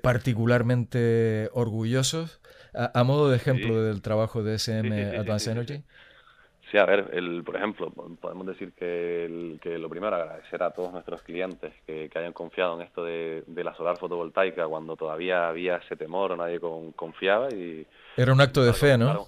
particularmente 0.00 1.50
orgullosos, 1.52 2.40
a, 2.72 3.04
modo 3.04 3.28
de 3.28 3.36
ejemplo 3.36 3.82
del 3.82 4.00
trabajo 4.00 4.42
de 4.42 4.54
SM 4.54 5.18
Advanced 5.18 5.52
Energy. 5.52 5.84
Sí, 6.74 6.78
a 6.78 6.86
ver, 6.86 7.10
el, 7.12 7.44
por 7.44 7.54
ejemplo, 7.54 7.88
podemos 8.20 8.44
decir 8.48 8.72
que, 8.72 9.56
que 9.62 9.78
lo 9.78 9.88
primero, 9.88 10.16
agradecer 10.16 10.60
a 10.60 10.72
todos 10.72 10.92
nuestros 10.92 11.22
clientes 11.22 11.72
que, 11.86 12.10
hayan 12.12 12.32
confiado 12.32 12.74
en 12.74 12.84
esto 12.84 13.04
de, 13.04 13.44
la 13.46 13.76
solar 13.76 13.96
fotovoltaica 13.96 14.66
cuando 14.66 14.96
todavía 14.96 15.46
había 15.46 15.76
ese 15.76 15.94
temor 15.94 16.32
o 16.32 16.36
nadie 16.36 16.58
confiaba. 16.96 17.46
y 17.54 17.86
Era 18.16 18.32
un 18.32 18.40
acto 18.40 18.64
de 18.64 18.72
fe, 18.72 18.98
¿no? 18.98 19.26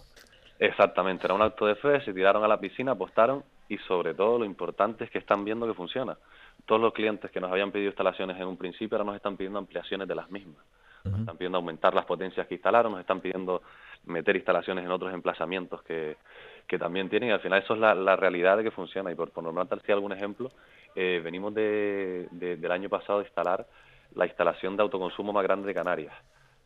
Exactamente, 0.58 1.24
era 1.24 1.34
un 1.34 1.42
acto 1.42 1.66
de 1.66 1.76
fe, 1.76 2.00
se 2.00 2.12
tiraron 2.12 2.42
a 2.42 2.48
la 2.48 2.58
piscina, 2.58 2.90
apostaron 2.90 3.44
y 3.68 3.78
sobre 3.78 4.14
todo 4.14 4.40
lo 4.40 4.44
importante 4.44 5.04
es 5.04 5.10
que 5.12 5.18
están 5.18 5.44
viendo 5.44 5.68
que 5.68 5.74
funciona. 5.74 6.18
Todos 6.64 6.80
los 6.80 6.92
clientes 6.92 7.30
que 7.30 7.40
nos 7.40 7.52
habían 7.52 7.70
pedido 7.70 7.90
instalaciones 7.90 8.36
en 8.38 8.48
un 8.48 8.56
principio 8.56 8.98
ahora 8.98 9.06
nos 9.06 9.16
están 9.16 9.36
pidiendo 9.36 9.60
ampliaciones 9.60 10.08
de 10.08 10.16
las 10.16 10.28
mismas. 10.32 10.64
Nos 11.04 11.20
están 11.20 11.36
pidiendo 11.36 11.58
aumentar 11.58 11.94
las 11.94 12.04
potencias 12.04 12.48
que 12.48 12.54
instalaron, 12.54 12.90
nos 12.90 13.00
están 13.00 13.20
pidiendo 13.20 13.62
meter 14.06 14.34
instalaciones 14.34 14.84
en 14.84 14.90
otros 14.90 15.14
emplazamientos 15.14 15.80
que, 15.84 16.16
que 16.66 16.78
también 16.78 17.08
tienen 17.08 17.28
y 17.28 17.32
al 17.32 17.40
final 17.40 17.62
eso 17.62 17.74
es 17.74 17.80
la, 17.80 18.16
realidad 18.16 18.56
de 18.56 18.64
que 18.64 18.70
funciona 18.70 19.10
y 19.12 19.14
por, 19.14 19.30
por 19.30 19.44
nombrar 19.44 19.68
si 19.84 19.92
algún 19.92 20.12
ejemplo, 20.12 20.50
eh, 20.94 21.20
venimos 21.22 21.54
de, 21.54 22.28
del 22.30 22.72
año 22.72 22.88
pasado 22.88 23.20
a 23.20 23.22
instalar 23.22 23.66
la 24.14 24.26
instalación 24.26 24.76
de 24.76 24.82
autoconsumo 24.82 25.32
más 25.32 25.44
grande 25.44 25.66
de 25.66 25.74
Canarias 25.74 26.14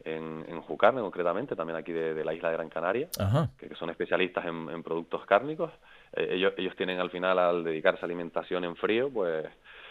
en, 0.04 0.44
en 0.48 0.60
Jucarne 0.62 1.00
concretamente, 1.00 1.56
también 1.56 1.76
aquí 1.76 1.92
de, 1.92 2.24
la 2.24 2.32
isla 2.32 2.48
de 2.48 2.56
Gran 2.56 2.68
Canaria, 2.68 3.08
que, 3.58 3.74
son 3.74 3.90
especialistas 3.90 4.46
en, 4.46 4.82
productos 4.82 5.24
cárnicos. 5.26 5.70
Eh, 6.14 6.28
ellos, 6.32 6.54
ellos 6.56 6.74
tienen 6.76 7.00
al 7.00 7.10
final, 7.10 7.38
al 7.38 7.64
dedicarse 7.64 8.00
a 8.02 8.06
alimentación 8.06 8.64
en 8.64 8.76
frío 8.76 9.10
pues 9.10 9.46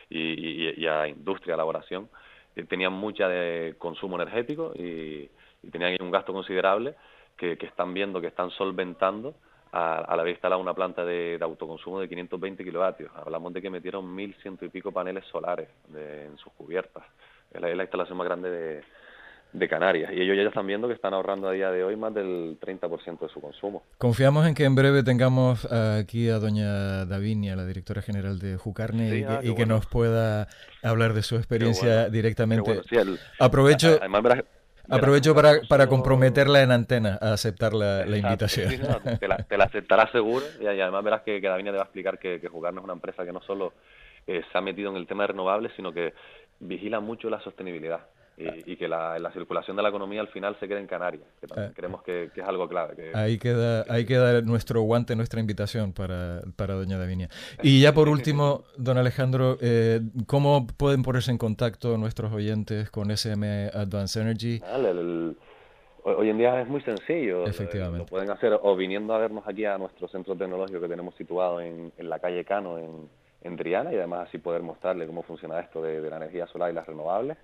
y, 0.10 0.86
a 0.88 1.08
industria, 1.08 1.54
elaboración, 1.54 2.10
eh, 2.56 2.64
tenían 2.64 2.94
mucha 2.94 3.28
de 3.28 3.76
consumo 3.78 4.16
energético 4.16 4.74
y, 4.76 5.30
tenían 5.72 5.98
un 6.02 6.10
gasto 6.10 6.32
considerable 6.32 6.96
que, 7.36 7.58
que 7.58 7.66
están 7.66 7.94
viendo, 7.94 8.22
que 8.22 8.28
están 8.28 8.50
solventando 8.52 9.36
a, 9.72 10.16
la 10.16 10.24
vez 10.24 10.34
instalado 10.34 10.62
una 10.62 10.74
planta 10.74 11.06
de, 11.06 11.38
autoconsumo 11.42 12.00
de 12.00 12.10
520 12.10 12.64
kilovatios. 12.64 13.12
Hablamos 13.16 13.54
de 13.54 13.62
que 13.62 13.70
metieron 13.70 14.14
mil 14.14 14.34
ciento 14.42 14.66
y 14.66 14.70
pico 14.70 14.92
paneles 14.92 15.26
solares 15.26 15.70
en 15.94 16.38
sus 16.38 16.52
cubiertas. 16.54 17.04
Es 17.52 17.62
la, 17.62 17.84
instalación 17.84 18.18
más 18.18 18.26
grande 18.26 18.50
de, 18.50 18.84
de 19.54 19.68
Canarias. 19.68 20.12
Y 20.14 20.22
ellos 20.22 20.36
ya 20.36 20.44
están 20.44 20.68
viendo 20.68 20.88
que 20.88 20.94
están 20.94 21.14
ahorrando 21.14 21.48
a 21.48 21.52
día 21.52 21.72
de 21.72 21.84
hoy 21.84 21.96
más 21.96 22.14
del 22.14 22.60
30% 22.60 23.20
de 23.20 23.30
su 23.30 23.42
consumo. 23.42 23.84
Confiamos 23.98 24.48
en 24.48 24.54
que 24.54 24.66
en 24.66 24.76
breve 24.76 25.04
tengamos 25.04 25.66
aquí 25.72 26.30
a 26.30 26.40
doña 26.40 27.06
Davinia, 27.06 27.56
la 27.56 27.66
directora 27.66 28.02
general 28.02 28.40
de 28.40 28.58
Jucarne, 28.58 29.18
y, 29.18 29.24
ah, 29.24 29.42
que, 29.42 29.66
nos 29.66 29.86
pueda 29.86 30.48
hablar 30.84 31.14
de 31.14 31.24
su 31.24 31.36
experiencia 31.36 32.10
directamente. 32.10 32.82
Aprovecho... 33.40 34.00
Aprovecho 34.90 35.36
para, 35.36 35.62
para, 35.68 35.88
comprometerla 35.88 36.62
en 36.62 36.72
antena 36.72 37.18
a 37.22 37.34
aceptar 37.34 37.74
la, 37.74 38.06
invitación. 38.06 38.70
te, 39.20 39.28
la, 39.28 39.38
te, 39.38 39.58
la, 39.58 39.66
aceptará 39.66 40.12
seguro. 40.12 40.46
Y, 40.60 40.66
además 40.68 41.04
verás 41.04 41.22
que, 41.22 41.40
que 41.40 41.48
Davinia 41.48 41.72
te 41.72 41.78
va 41.78 41.84
a 41.84 41.86
explicar 41.86 42.20
que, 42.20 42.40
que 42.40 42.48
Jugar 42.48 42.74
no 42.74 42.82
es 42.82 42.86
una 42.86 42.94
empresa 42.94 43.26
que 43.26 43.32
no 43.32 43.42
solo 43.42 43.74
eh, 44.28 44.42
se 44.52 44.58
ha 44.58 44.62
metido 44.62 44.92
en 44.92 44.98
el 44.98 45.08
tema 45.08 45.24
de 45.24 45.28
renovables, 45.28 45.72
sino 45.76 45.94
que 45.94 46.14
vigila 46.60 47.00
mucho 47.00 47.30
la 47.30 47.40
sostenibilidad 47.42 48.02
y, 48.40 48.78
que 48.78 48.88
la, 48.88 49.32
circulación 49.34 49.76
de 49.76 49.84
la 49.84 49.90
economía 49.90 50.22
al 50.22 50.30
final 50.30 50.56
se 50.60 50.68
quede 50.68 50.80
en 50.80 50.88
Canarias, 50.88 51.28
que 51.40 51.48
también 51.48 51.70
ah. 51.72 51.74
creemos 51.76 52.04
que, 52.04 52.30
es 52.36 52.48
algo 52.48 52.68
clave. 52.68 53.12
ahí 53.14 53.38
queda 53.38 53.86
ahí 53.90 54.06
queda 54.06 54.42
nuestro 54.42 54.82
guante, 54.82 55.16
nuestra 55.16 55.40
invitación 55.40 55.94
para, 55.94 56.42
para 56.56 56.74
doña 56.74 56.98
Davinia. 56.98 57.30
Y 57.62 57.82
ya 57.82 57.94
por 57.94 58.08
último, 58.10 58.64
don 58.78 58.98
Alejandro, 58.98 59.58
eh, 59.62 60.02
¿cómo 60.26 60.68
pueden 60.68 61.04
ponerse 61.04 61.32
en 61.32 61.38
contacto 61.38 61.98
nuestros 61.98 62.32
oyentes 62.32 62.90
con 62.90 63.12
SM 63.12 63.72
Advanced 63.74 64.22
Energy? 64.22 64.62
hoy 66.04 66.30
en 66.30 66.38
día 66.38 66.62
es 66.62 66.68
muy 66.68 66.82
sencillo. 66.82 67.46
Efectivamente. 67.46 68.00
Lo 68.00 68.06
pueden 68.06 68.32
hacer 68.32 68.58
o 68.62 68.76
viniendo 68.76 69.14
a 69.14 69.18
vernos 69.18 69.46
aquí 69.48 69.66
a 69.66 69.78
nuestro 69.78 70.08
centro 70.08 70.36
tecnológico 70.36 70.80
que 70.80 70.88
tenemos 70.88 71.14
situado 71.16 71.60
en, 71.62 71.92
en 71.98 72.10
la 72.10 72.20
calle 72.20 72.46
Cano, 72.46 72.78
en, 72.78 73.10
en 73.42 73.58
Triana, 73.58 73.92
y 73.92 73.98
además 73.98 74.28
así 74.28 74.38
poder 74.38 74.62
mostrarle 74.62 75.06
cómo 75.06 75.24
funciona 75.24 75.60
esto 75.60 75.82
de, 75.82 76.02
de 76.02 76.10
la 76.10 76.18
energía 76.18 76.48
solar 76.48 76.72
y 76.72 76.74
las 76.74 76.88
renovables 76.88 77.38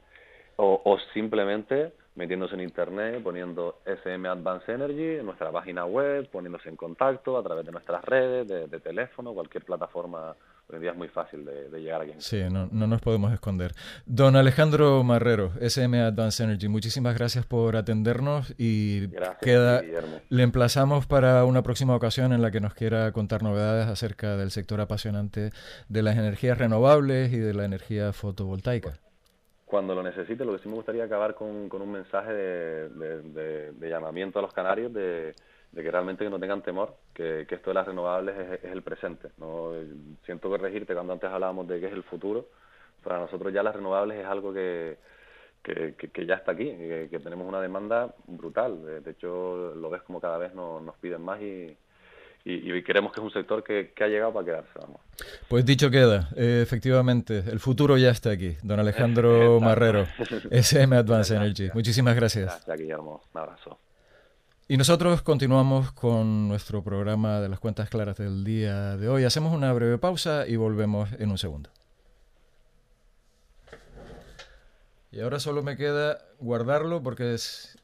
o, 0.58 0.98
simplemente 1.14 1.94
metiéndose 2.16 2.56
en 2.56 2.62
internet, 2.62 3.22
poniendo 3.22 3.82
SM 3.86 4.26
Advanced 4.30 4.74
Energy 4.74 5.20
en 5.20 5.26
nuestra 5.26 5.52
página 5.52 5.86
web, 5.86 6.30
poniéndose 6.32 6.70
en 6.70 6.78
contacto 6.78 7.38
a 7.38 7.44
través 7.44 7.66
de 7.66 7.74
nuestras 7.74 8.06
redes, 8.06 8.48
de, 8.48 8.80
teléfono, 8.80 9.34
cualquier 9.34 9.66
plataforma. 9.66 10.34
Hoy 10.68 10.78
en 10.78 10.82
día 10.82 10.92
es 10.92 10.98
muy 10.98 11.10
fácil 11.10 11.44
de, 11.44 11.70
llegar 11.82 12.02
aquí. 12.02 12.14
Sí, 12.20 12.42
no, 12.50 12.70
no, 12.72 12.88
nos 12.88 13.02
podemos 13.02 13.34
esconder. 13.34 13.74
Don 14.06 14.38
Alejandro 14.38 15.04
Marrero, 15.04 15.52
SM 15.60 16.00
Advanced 16.00 16.46
Energy, 16.46 16.70
muchísimas 16.70 17.18
gracias 17.18 17.46
por 17.46 17.76
atendernos 17.76 18.56
y 18.58 19.10
queda, 19.42 19.82
le 20.30 20.44
emplazamos 20.44 21.06
para 21.08 21.44
una 21.44 21.64
próxima 21.64 21.96
ocasión 21.98 22.32
en 22.32 22.42
la 22.42 22.50
que 22.50 22.62
nos 22.62 22.74
quiera 22.74 23.12
contar 23.12 23.44
novedades 23.44 23.88
acerca 23.88 24.38
del 24.38 24.52
sector 24.52 24.80
apasionante 24.80 25.52
de 25.90 26.02
las 26.02 26.18
energías 26.18 26.58
renovables 26.58 27.34
y 27.34 27.40
de 27.40 27.54
la 27.54 27.66
energía 27.66 28.14
fotovoltaica 28.14 28.94
cuando 29.66 29.96
lo 29.96 30.04
necesite, 30.04 30.46
lo 30.46 30.54
que 30.54 30.60
sí 30.60 30.70
me 30.70 30.76
gustaría 30.76 31.04
acabar 31.04 31.34
con, 31.34 31.70
un 31.72 31.92
mensaje 31.92 32.32
de, 32.34 33.90
llamamiento 33.90 34.40
a 34.40 34.44
los 34.44 34.54
canarios 34.54 34.94
de, 34.94 35.34
que 35.74 35.92
realmente 35.92 36.30
no 36.30 36.40
tengan 36.40 36.62
temor, 36.62 36.96
que, 37.14 37.42
esto 37.50 37.72
de 37.72 37.74
las 37.74 37.88
renovables 37.88 38.62
es, 38.64 38.72
el 38.72 38.84
presente. 38.84 39.30
No 39.38 39.72
siento 40.24 40.50
corregirte 40.50 40.94
cuando 40.94 41.14
antes 41.14 41.30
hablábamos 41.30 41.68
de 41.68 41.80
que 41.80 41.88
es 41.88 41.94
el 41.94 42.04
futuro. 42.04 42.48
Para 43.04 43.20
nosotros 43.20 43.52
ya 43.54 43.64
las 43.64 43.76
renovables 43.76 44.20
es 44.20 44.26
algo 44.26 44.54
que, 44.54 44.98
que, 45.64 46.26
ya 46.26 46.36
está 46.36 46.52
aquí, 46.52 46.66
que, 46.66 47.20
tenemos 47.24 47.48
una 47.48 47.60
demanda 47.60 48.14
brutal. 48.28 49.04
De, 49.04 49.12
hecho, 49.12 49.74
lo 49.76 49.90
ves 49.90 50.04
como 50.04 50.22
cada 50.22 50.38
vez 50.38 50.54
nos 50.54 50.96
piden 50.98 51.24
más 51.24 51.42
y, 51.42 51.76
y, 52.48 52.84
creemos 52.84 53.12
que 53.12 53.20
es 53.20 53.24
un 53.24 53.32
sector 53.32 53.64
que, 53.64 53.92
ha 54.00 54.08
llegado 54.08 54.32
para 54.32 54.46
quedarse. 54.46 54.70
Vamos. 54.80 55.02
Pues 55.48 55.66
dicho 55.66 55.90
queda, 55.90 56.30
eh, 56.36 56.60
efectivamente, 56.62 57.40
el 57.40 57.60
futuro 57.60 57.98
ya 57.98 58.12
está 58.12 58.30
aquí. 58.30 58.56
Don 58.62 58.80
Alejandro 58.80 59.60
Marrero, 59.62 60.06
SM 60.52 60.96
Advanced 60.96 61.36
Energy. 61.36 61.70
Muchísimas 61.74 62.16
gracias. 62.16 62.46
Gracias, 62.46 62.80
Guillermo. 62.80 63.24
Un 63.34 63.42
abrazo. 63.42 63.80
Y 64.68 64.78
nosotros 64.78 65.24
continuamos 65.24 65.92
con 65.92 66.48
nuestro 66.48 66.84
programa 66.84 67.42
de 67.42 67.50
las 67.50 67.60
cuentas 67.60 67.90
claras 67.90 68.18
del 68.18 68.44
día 68.44 68.96
de 68.96 69.10
hoy. 69.10 69.24
Hacemos 69.24 69.52
una 69.52 69.74
breve 69.74 69.98
pausa 69.98 70.48
y 70.48 70.56
volvemos 70.56 71.12
en 71.14 71.32
un 71.32 71.40
segundo. 71.40 71.72
Y 75.12 75.20
ahora 75.22 75.40
solo 75.40 75.64
me 75.64 75.78
queda 75.78 76.20
guardarlo 76.40 77.02
porque 77.02 77.34
es 77.34 77.78